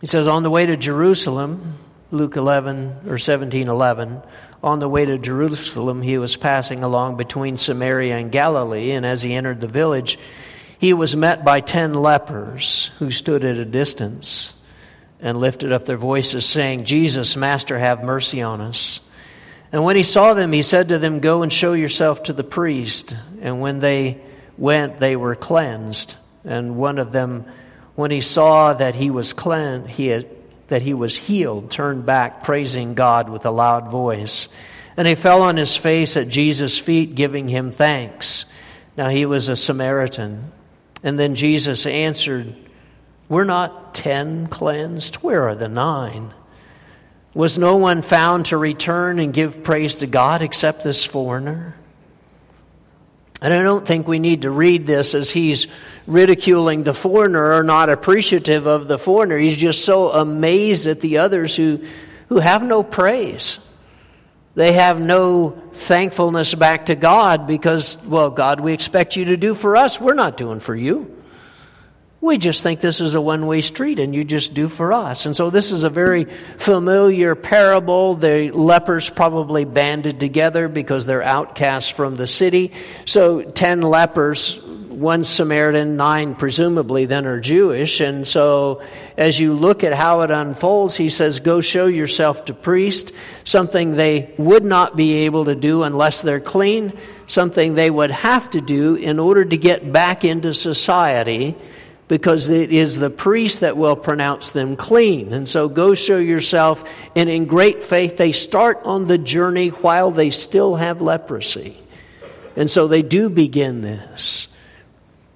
He 0.00 0.06
says, 0.06 0.26
On 0.26 0.42
the 0.42 0.50
way 0.50 0.66
to 0.66 0.76
Jerusalem, 0.76 1.78
Luke 2.10 2.36
11 2.36 3.08
or 3.08 3.18
17 3.18 3.68
11, 3.68 4.22
on 4.62 4.78
the 4.78 4.88
way 4.88 5.04
to 5.04 5.18
Jerusalem, 5.18 6.02
he 6.02 6.18
was 6.18 6.36
passing 6.36 6.84
along 6.84 7.16
between 7.16 7.56
Samaria 7.56 8.16
and 8.16 8.30
Galilee, 8.30 8.92
and 8.92 9.04
as 9.04 9.22
he 9.22 9.34
entered 9.34 9.60
the 9.60 9.68
village, 9.68 10.18
he 10.78 10.94
was 10.94 11.16
met 11.16 11.44
by 11.44 11.60
ten 11.60 11.94
lepers 11.94 12.88
who 12.98 13.10
stood 13.10 13.44
at 13.44 13.56
a 13.56 13.64
distance 13.64 14.54
and 15.20 15.38
lifted 15.38 15.72
up 15.72 15.84
their 15.84 15.96
voices, 15.96 16.44
saying, 16.44 16.84
Jesus, 16.84 17.36
Master, 17.36 17.78
have 17.78 18.02
mercy 18.02 18.42
on 18.42 18.60
us. 18.60 19.00
And 19.72 19.82
when 19.84 19.96
he 19.96 20.02
saw 20.02 20.34
them, 20.34 20.52
he 20.52 20.62
said 20.62 20.88
to 20.90 20.98
them, 20.98 21.20
Go 21.20 21.42
and 21.42 21.50
show 21.50 21.72
yourself 21.72 22.24
to 22.24 22.34
the 22.34 22.44
priest. 22.44 23.16
And 23.40 23.60
when 23.60 23.80
they 23.80 24.20
went, 24.58 25.00
they 25.00 25.16
were 25.16 25.34
cleansed. 25.34 26.16
And 26.44 26.76
one 26.76 26.98
of 26.98 27.10
them, 27.10 27.46
when 27.94 28.10
he 28.10 28.20
saw 28.20 28.74
that 28.74 28.94
he 28.94 29.10
was 29.10 29.32
cleansed, 29.32 29.88
he 29.88 30.08
had, 30.08 30.28
that 30.68 30.82
he 30.82 30.92
was 30.92 31.16
healed, 31.16 31.70
turned 31.70 32.04
back, 32.04 32.42
praising 32.44 32.92
God 32.94 33.30
with 33.30 33.46
a 33.46 33.50
loud 33.50 33.90
voice. 33.90 34.48
And 34.96 35.08
he 35.08 35.14
fell 35.14 35.40
on 35.40 35.56
his 35.56 35.74
face 35.74 36.18
at 36.18 36.28
Jesus' 36.28 36.78
feet, 36.78 37.14
giving 37.14 37.48
him 37.48 37.72
thanks. 37.72 38.44
Now 38.96 39.08
he 39.08 39.24
was 39.24 39.48
a 39.48 39.56
Samaritan. 39.56 40.52
And 41.02 41.18
then 41.18 41.34
Jesus 41.34 41.86
answered, 41.86 42.54
We're 43.30 43.44
not 43.44 43.94
ten 43.94 44.48
cleansed. 44.48 45.16
Where 45.16 45.48
are 45.48 45.54
the 45.54 45.68
nine? 45.68 46.34
Was 47.34 47.58
no 47.58 47.76
one 47.76 48.02
found 48.02 48.46
to 48.46 48.56
return 48.56 49.18
and 49.18 49.32
give 49.32 49.64
praise 49.64 49.96
to 49.96 50.06
God 50.06 50.42
except 50.42 50.84
this 50.84 51.04
foreigner? 51.04 51.74
And 53.40 53.52
I 53.52 53.62
don't 53.62 53.86
think 53.86 54.06
we 54.06 54.20
need 54.20 54.42
to 54.42 54.50
read 54.50 54.86
this 54.86 55.14
as 55.14 55.30
he's 55.30 55.66
ridiculing 56.06 56.84
the 56.84 56.94
foreigner 56.94 57.54
or 57.54 57.64
not 57.64 57.88
appreciative 57.88 58.66
of 58.66 58.86
the 58.86 58.98
foreigner. 58.98 59.36
He's 59.36 59.56
just 59.56 59.84
so 59.84 60.12
amazed 60.12 60.86
at 60.86 61.00
the 61.00 61.18
others 61.18 61.56
who, 61.56 61.84
who 62.28 62.38
have 62.38 62.62
no 62.62 62.84
praise. 62.84 63.58
They 64.54 64.72
have 64.72 65.00
no 65.00 65.50
thankfulness 65.72 66.54
back 66.54 66.86
to 66.86 66.94
God 66.94 67.46
because, 67.46 67.96
well, 68.04 68.30
God, 68.30 68.60
we 68.60 68.74
expect 68.74 69.16
you 69.16 69.24
to 69.26 69.36
do 69.36 69.54
for 69.54 69.76
us. 69.76 70.00
We're 70.00 70.14
not 70.14 70.36
doing 70.36 70.60
for 70.60 70.76
you. 70.76 71.21
We 72.22 72.38
just 72.38 72.62
think 72.62 72.80
this 72.80 73.00
is 73.00 73.16
a 73.16 73.20
one 73.20 73.48
way 73.48 73.62
street 73.62 73.98
and 73.98 74.14
you 74.14 74.22
just 74.22 74.54
do 74.54 74.68
for 74.68 74.92
us. 74.92 75.26
And 75.26 75.36
so 75.36 75.50
this 75.50 75.72
is 75.72 75.82
a 75.82 75.90
very 75.90 76.26
familiar 76.56 77.34
parable. 77.34 78.14
The 78.14 78.52
lepers 78.52 79.10
probably 79.10 79.64
banded 79.64 80.20
together 80.20 80.68
because 80.68 81.04
they're 81.04 81.24
outcasts 81.24 81.90
from 81.90 82.14
the 82.14 82.28
city. 82.28 82.70
So 83.06 83.42
10 83.42 83.82
lepers 83.82 84.62
one 84.62 85.24
Samaritan, 85.24 85.96
nine 85.96 86.36
presumably 86.36 87.06
then 87.06 87.26
are 87.26 87.40
Jewish. 87.40 88.00
And 88.00 88.28
so 88.28 88.82
as 89.16 89.40
you 89.40 89.54
look 89.54 89.82
at 89.82 89.92
how 89.92 90.20
it 90.20 90.30
unfolds, 90.30 90.96
he 90.96 91.08
says, 91.08 91.40
Go 91.40 91.60
show 91.60 91.86
yourself 91.86 92.44
to 92.44 92.54
priest, 92.54 93.12
something 93.42 93.96
they 93.96 94.32
would 94.38 94.64
not 94.64 94.94
be 94.94 95.24
able 95.24 95.46
to 95.46 95.56
do 95.56 95.82
unless 95.82 96.22
they're 96.22 96.38
clean, 96.38 96.96
something 97.26 97.74
they 97.74 97.90
would 97.90 98.12
have 98.12 98.48
to 98.50 98.60
do 98.60 98.94
in 98.94 99.18
order 99.18 99.44
to 99.44 99.56
get 99.56 99.92
back 99.92 100.24
into 100.24 100.54
society 100.54 101.56
because 102.08 102.48
it 102.48 102.72
is 102.72 102.98
the 102.98 103.10
priest 103.10 103.60
that 103.60 103.76
will 103.76 103.96
pronounce 103.96 104.50
them 104.50 104.76
clean. 104.76 105.32
And 105.32 105.48
so 105.48 105.68
go 105.68 105.94
show 105.94 106.18
yourself. 106.18 106.84
And 107.16 107.30
in 107.30 107.46
great 107.46 107.82
faith, 107.82 108.16
they 108.16 108.32
start 108.32 108.80
on 108.84 109.06
the 109.06 109.18
journey 109.18 109.68
while 109.68 110.10
they 110.10 110.30
still 110.30 110.76
have 110.76 111.00
leprosy. 111.00 111.78
And 112.56 112.70
so 112.70 112.86
they 112.86 113.02
do 113.02 113.30
begin 113.30 113.80
this. 113.80 114.48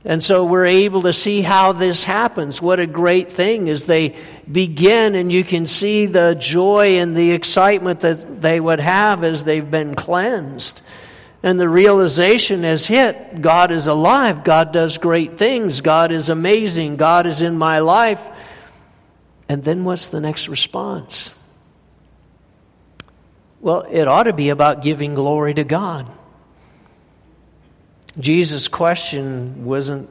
And 0.04 0.22
so 0.22 0.44
we're 0.44 0.66
able 0.66 1.02
to 1.02 1.12
see 1.12 1.42
how 1.42 1.72
this 1.72 2.04
happens. 2.04 2.62
What 2.62 2.78
a 2.78 2.86
great 2.86 3.32
thing 3.32 3.68
as 3.68 3.86
they 3.86 4.14
begin, 4.50 5.16
and 5.16 5.32
you 5.32 5.42
can 5.42 5.66
see 5.66 6.06
the 6.06 6.36
joy 6.38 6.98
and 6.98 7.16
the 7.16 7.32
excitement 7.32 8.00
that 8.00 8.40
they 8.40 8.60
would 8.60 8.78
have 8.78 9.24
as 9.24 9.42
they've 9.42 9.68
been 9.68 9.96
cleansed. 9.96 10.80
And 11.42 11.60
the 11.60 11.68
realization 11.68 12.62
has 12.62 12.86
hit 12.86 13.40
God 13.40 13.70
is 13.70 13.86
alive, 13.86 14.42
God 14.42 14.72
does 14.72 14.98
great 14.98 15.38
things, 15.38 15.80
God 15.80 16.10
is 16.10 16.28
amazing, 16.28 16.96
God 16.96 17.26
is 17.26 17.42
in 17.42 17.56
my 17.56 17.80
life. 17.80 18.26
And 19.48 19.62
then 19.62 19.84
what's 19.84 20.08
the 20.08 20.20
next 20.20 20.48
response? 20.48 21.32
Well, 23.60 23.86
it 23.90 24.08
ought 24.08 24.24
to 24.24 24.32
be 24.32 24.48
about 24.48 24.82
giving 24.82 25.14
glory 25.14 25.54
to 25.54 25.64
God. 25.64 26.10
Jesus' 28.18 28.68
question 28.68 29.64
wasn't 29.64 30.08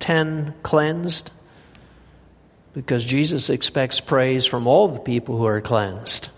10 0.00 0.54
cleansed? 0.62 1.30
Because 2.74 3.04
Jesus 3.04 3.48
expects 3.48 4.00
praise 4.00 4.44
from 4.44 4.66
all 4.66 4.88
the 4.88 5.00
people 5.00 5.38
who 5.38 5.46
are 5.46 5.60
cleansed. 5.60 6.28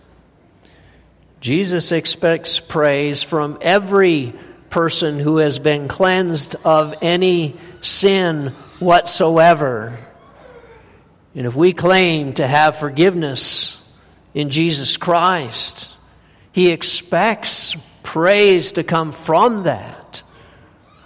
Jesus 1.41 1.93
expects 1.93 2.59
praise 2.59 3.23
from 3.23 3.59
every 3.61 4.35
person 4.71 5.19
who 5.19 5.39
has 5.39 5.59
been 5.59 5.89
cleansed 5.89 6.57
of 6.65 6.95
any 7.01 7.57
sin 7.81 8.55
whatsoever. 8.81 9.99
And 11.35 11.47
if 11.47 11.55
we 11.55 11.73
claim 11.73 12.33
to 12.35 12.47
have 12.47 12.79
forgiveness 12.79 13.81
in 14.35 14.51
Jesus 14.51 14.97
Christ, 14.97 15.93
He 16.53 16.71
expects 16.71 17.77
praise 18.03 18.73
to 18.73 18.83
come 18.83 19.13
from 19.13 19.65
that. 19.65 20.23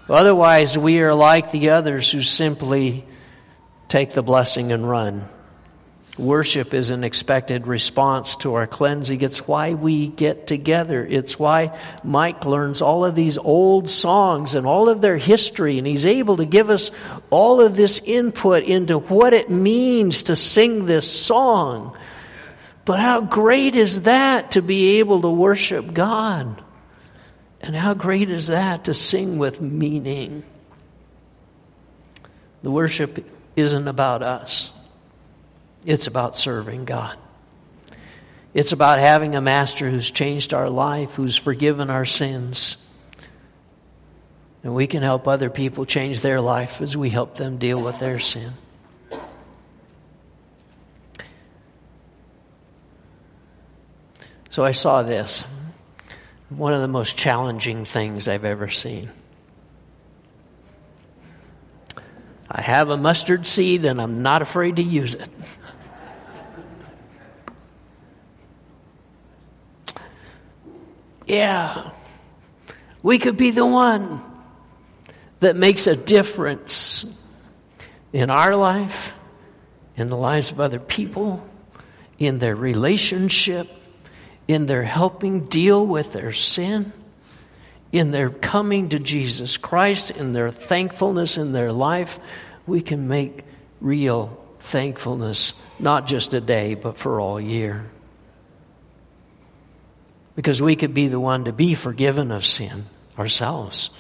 Otherwise, 0.08 0.76
we 0.76 1.00
are 1.00 1.14
like 1.14 1.52
the 1.52 1.70
others 1.70 2.10
who 2.10 2.22
simply 2.22 3.04
take 3.88 4.10
the 4.10 4.22
blessing 4.22 4.72
and 4.72 4.88
run. 4.88 5.28
Worship 6.18 6.74
is 6.74 6.90
an 6.90 7.04
expected 7.04 7.66
response 7.66 8.36
to 8.36 8.52
our 8.54 8.66
cleansing. 8.66 9.22
It's 9.22 9.48
why 9.48 9.72
we 9.72 10.08
get 10.08 10.46
together. 10.46 11.06
It's 11.06 11.38
why 11.38 11.78
Mike 12.04 12.44
learns 12.44 12.82
all 12.82 13.06
of 13.06 13.14
these 13.14 13.38
old 13.38 13.88
songs 13.88 14.54
and 14.54 14.66
all 14.66 14.90
of 14.90 15.00
their 15.00 15.16
history, 15.16 15.78
and 15.78 15.86
he's 15.86 16.04
able 16.04 16.36
to 16.36 16.44
give 16.44 16.68
us 16.68 16.90
all 17.30 17.62
of 17.62 17.76
this 17.76 17.98
input 18.04 18.62
into 18.62 18.98
what 18.98 19.32
it 19.32 19.48
means 19.48 20.24
to 20.24 20.36
sing 20.36 20.84
this 20.84 21.10
song. 21.10 21.96
But 22.84 23.00
how 23.00 23.22
great 23.22 23.74
is 23.74 24.02
that 24.02 24.50
to 24.50 24.60
be 24.60 24.98
able 24.98 25.22
to 25.22 25.30
worship 25.30 25.94
God? 25.94 26.62
And 27.62 27.74
how 27.74 27.94
great 27.94 28.28
is 28.28 28.48
that 28.48 28.84
to 28.84 28.92
sing 28.92 29.38
with 29.38 29.62
meaning? 29.62 30.42
The 32.62 32.70
worship 32.70 33.24
isn't 33.56 33.88
about 33.88 34.22
us, 34.22 34.72
it's 35.84 36.06
about 36.06 36.36
serving 36.36 36.84
God. 36.84 37.18
It's 38.54 38.72
about 38.72 38.98
having 38.98 39.34
a 39.34 39.40
master 39.40 39.90
who's 39.90 40.10
changed 40.10 40.52
our 40.52 40.68
life, 40.68 41.14
who's 41.14 41.36
forgiven 41.36 41.90
our 41.90 42.04
sins. 42.04 42.76
And 44.62 44.74
we 44.74 44.86
can 44.86 45.02
help 45.02 45.26
other 45.26 45.50
people 45.50 45.86
change 45.86 46.20
their 46.20 46.40
life 46.40 46.80
as 46.80 46.96
we 46.96 47.08
help 47.08 47.36
them 47.36 47.56
deal 47.56 47.82
with 47.82 47.98
their 47.98 48.20
sin. 48.20 48.52
So 54.50 54.62
I 54.62 54.72
saw 54.72 55.02
this. 55.02 55.46
One 56.50 56.74
of 56.74 56.82
the 56.82 56.88
most 56.88 57.16
challenging 57.16 57.86
things 57.86 58.28
I've 58.28 58.44
ever 58.44 58.68
seen. 58.68 59.10
I 62.50 62.60
have 62.60 62.90
a 62.90 62.98
mustard 62.98 63.46
seed 63.46 63.86
and 63.86 63.98
I'm 64.00 64.20
not 64.20 64.42
afraid 64.42 64.76
to 64.76 64.82
use 64.82 65.14
it. 65.14 65.28
Yeah, 71.26 71.90
we 73.02 73.18
could 73.18 73.36
be 73.36 73.50
the 73.50 73.66
one 73.66 74.22
that 75.40 75.56
makes 75.56 75.86
a 75.86 75.96
difference 75.96 77.04
in 78.12 78.30
our 78.30 78.54
life, 78.54 79.12
in 79.96 80.08
the 80.08 80.16
lives 80.16 80.50
of 80.50 80.60
other 80.60 80.78
people, 80.78 81.46
in 82.18 82.38
their 82.38 82.54
relationship, 82.54 83.68
in 84.46 84.66
their 84.66 84.82
helping 84.82 85.46
deal 85.46 85.86
with 85.86 86.12
their 86.12 86.32
sin, 86.32 86.92
in 87.90 88.10
their 88.10 88.30
coming 88.30 88.88
to 88.90 88.98
Jesus 88.98 89.56
Christ, 89.56 90.10
in 90.10 90.32
their 90.32 90.50
thankfulness 90.50 91.36
in 91.36 91.52
their 91.52 91.72
life, 91.72 92.18
we 92.66 92.80
can 92.80 93.08
make 93.08 93.44
real 93.80 94.38
thankfulness, 94.60 95.54
not 95.78 96.06
just 96.06 96.32
a 96.34 96.40
day, 96.40 96.74
but 96.74 96.96
for 96.96 97.20
all 97.20 97.40
year. 97.40 97.84
Because 100.34 100.62
we 100.62 100.76
could 100.76 100.94
be 100.94 101.08
the 101.08 101.20
one 101.20 101.44
to 101.44 101.52
be 101.52 101.74
forgiven 101.74 102.32
of 102.32 102.44
sin 102.44 102.86
ourselves. 103.18 103.90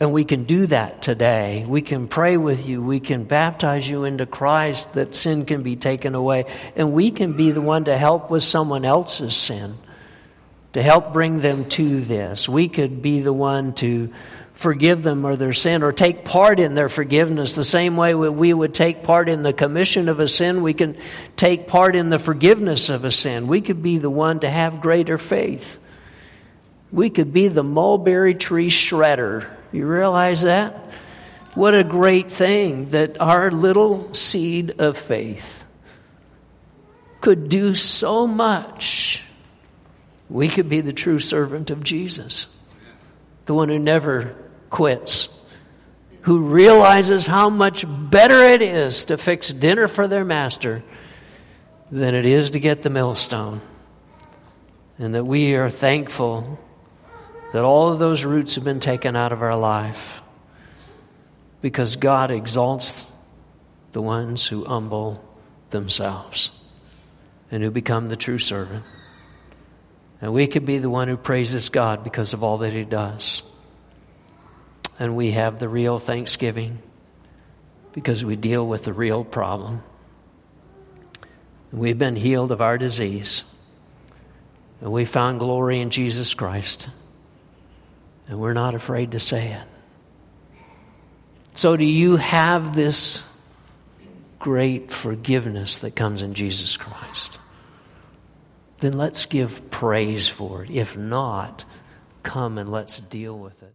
And 0.00 0.12
we 0.12 0.24
can 0.24 0.44
do 0.44 0.66
that 0.66 1.02
today. 1.02 1.64
We 1.66 1.82
can 1.82 2.06
pray 2.06 2.36
with 2.36 2.68
you. 2.68 2.80
We 2.80 3.00
can 3.00 3.24
baptize 3.24 3.88
you 3.88 4.04
into 4.04 4.26
Christ 4.26 4.92
that 4.92 5.16
sin 5.16 5.44
can 5.44 5.62
be 5.62 5.74
taken 5.74 6.14
away. 6.14 6.44
And 6.76 6.92
we 6.92 7.10
can 7.10 7.32
be 7.32 7.50
the 7.50 7.60
one 7.60 7.84
to 7.84 7.98
help 7.98 8.30
with 8.30 8.44
someone 8.44 8.84
else's 8.84 9.34
sin, 9.36 9.74
to 10.74 10.82
help 10.82 11.12
bring 11.12 11.40
them 11.40 11.68
to 11.70 12.00
this. 12.00 12.48
We 12.48 12.68
could 12.68 13.02
be 13.02 13.20
the 13.20 13.32
one 13.32 13.72
to 13.74 14.12
forgive 14.58 15.02
them 15.02 15.24
or 15.24 15.34
their 15.34 15.52
sin 15.52 15.82
or 15.82 15.92
take 15.92 16.24
part 16.24 16.60
in 16.60 16.74
their 16.74 16.88
forgiveness 16.88 17.54
the 17.54 17.64
same 17.64 17.96
way 17.96 18.14
we 18.14 18.52
would 18.52 18.74
take 18.74 19.02
part 19.02 19.28
in 19.28 19.42
the 19.42 19.52
commission 19.52 20.08
of 20.08 20.20
a 20.20 20.28
sin 20.28 20.62
we 20.62 20.74
can 20.74 20.96
take 21.36 21.66
part 21.66 21.96
in 21.96 22.10
the 22.10 22.18
forgiveness 22.18 22.88
of 22.88 23.04
a 23.04 23.10
sin 23.10 23.46
we 23.46 23.60
could 23.60 23.82
be 23.82 23.98
the 23.98 24.10
one 24.10 24.40
to 24.40 24.48
have 24.48 24.80
greater 24.80 25.16
faith 25.16 25.78
we 26.92 27.08
could 27.10 27.32
be 27.32 27.48
the 27.48 27.62
mulberry 27.62 28.34
tree 28.34 28.68
shredder 28.68 29.48
you 29.72 29.86
realize 29.86 30.42
that? 30.42 30.74
What 31.54 31.74
a 31.74 31.84
great 31.84 32.30
thing 32.30 32.90
that 32.90 33.20
our 33.20 33.50
little 33.50 34.14
seed 34.14 34.80
of 34.80 34.96
faith 34.96 35.64
could 37.20 37.48
do 37.48 37.74
so 37.74 38.26
much. 38.26 39.24
We 40.30 40.48
could 40.48 40.68
be 40.68 40.80
the 40.80 40.92
true 40.92 41.18
servant 41.18 41.70
of 41.70 41.82
Jesus, 41.82 42.46
the 43.46 43.54
one 43.54 43.68
who 43.68 43.78
never 43.78 44.36
quits, 44.70 45.28
who 46.22 46.42
realizes 46.42 47.26
how 47.26 47.50
much 47.50 47.84
better 47.88 48.42
it 48.42 48.62
is 48.62 49.04
to 49.04 49.16
fix 49.16 49.52
dinner 49.52 49.88
for 49.88 50.08
their 50.08 50.24
master 50.24 50.82
than 51.90 52.14
it 52.14 52.26
is 52.26 52.50
to 52.50 52.60
get 52.60 52.82
the 52.82 52.90
millstone. 52.90 53.60
And 54.98 55.14
that 55.14 55.24
we 55.24 55.54
are 55.54 55.70
thankful 55.70 56.58
that 57.52 57.64
all 57.64 57.92
of 57.92 57.98
those 57.98 58.24
roots 58.24 58.56
have 58.56 58.64
been 58.64 58.80
taken 58.80 59.16
out 59.16 59.32
of 59.32 59.42
our 59.42 59.56
life 59.56 60.22
because 61.62 61.96
God 61.96 62.30
exalts 62.30 63.06
the 63.92 64.02
ones 64.02 64.46
who 64.46 64.64
humble 64.64 65.24
themselves 65.70 66.50
and 67.50 67.62
who 67.62 67.70
become 67.70 68.08
the 68.08 68.16
true 68.16 68.38
servant. 68.38 68.84
And 70.20 70.32
we 70.32 70.46
can 70.46 70.64
be 70.64 70.78
the 70.78 70.90
one 70.90 71.08
who 71.08 71.16
praises 71.16 71.68
God 71.68 72.04
because 72.04 72.34
of 72.34 72.42
all 72.42 72.58
that 72.58 72.72
He 72.72 72.84
does. 72.84 73.42
And 74.98 75.16
we 75.16 75.32
have 75.32 75.58
the 75.58 75.68
real 75.68 75.98
thanksgiving 75.98 76.78
because 77.92 78.24
we 78.24 78.36
deal 78.36 78.66
with 78.66 78.84
the 78.84 78.92
real 78.92 79.24
problem. 79.24 79.82
We've 81.72 81.98
been 81.98 82.16
healed 82.16 82.52
of 82.52 82.60
our 82.60 82.78
disease. 82.78 83.44
And 84.80 84.92
we 84.92 85.04
found 85.04 85.40
glory 85.40 85.80
in 85.80 85.90
Jesus 85.90 86.34
Christ. 86.34 86.88
And 88.28 88.38
we're 88.38 88.52
not 88.52 88.74
afraid 88.74 89.12
to 89.12 89.20
say 89.20 89.52
it. 89.52 89.66
So, 91.54 91.76
do 91.76 91.84
you 91.84 92.16
have 92.16 92.76
this 92.76 93.24
great 94.38 94.92
forgiveness 94.92 95.78
that 95.78 95.96
comes 95.96 96.22
in 96.22 96.34
Jesus 96.34 96.76
Christ? 96.76 97.40
Then 98.80 98.96
let's 98.96 99.26
give 99.26 99.68
praise 99.70 100.28
for 100.28 100.62
it. 100.62 100.70
If 100.70 100.96
not, 100.96 101.64
come 102.22 102.58
and 102.58 102.70
let's 102.70 103.00
deal 103.00 103.36
with 103.36 103.60
it. 103.62 103.74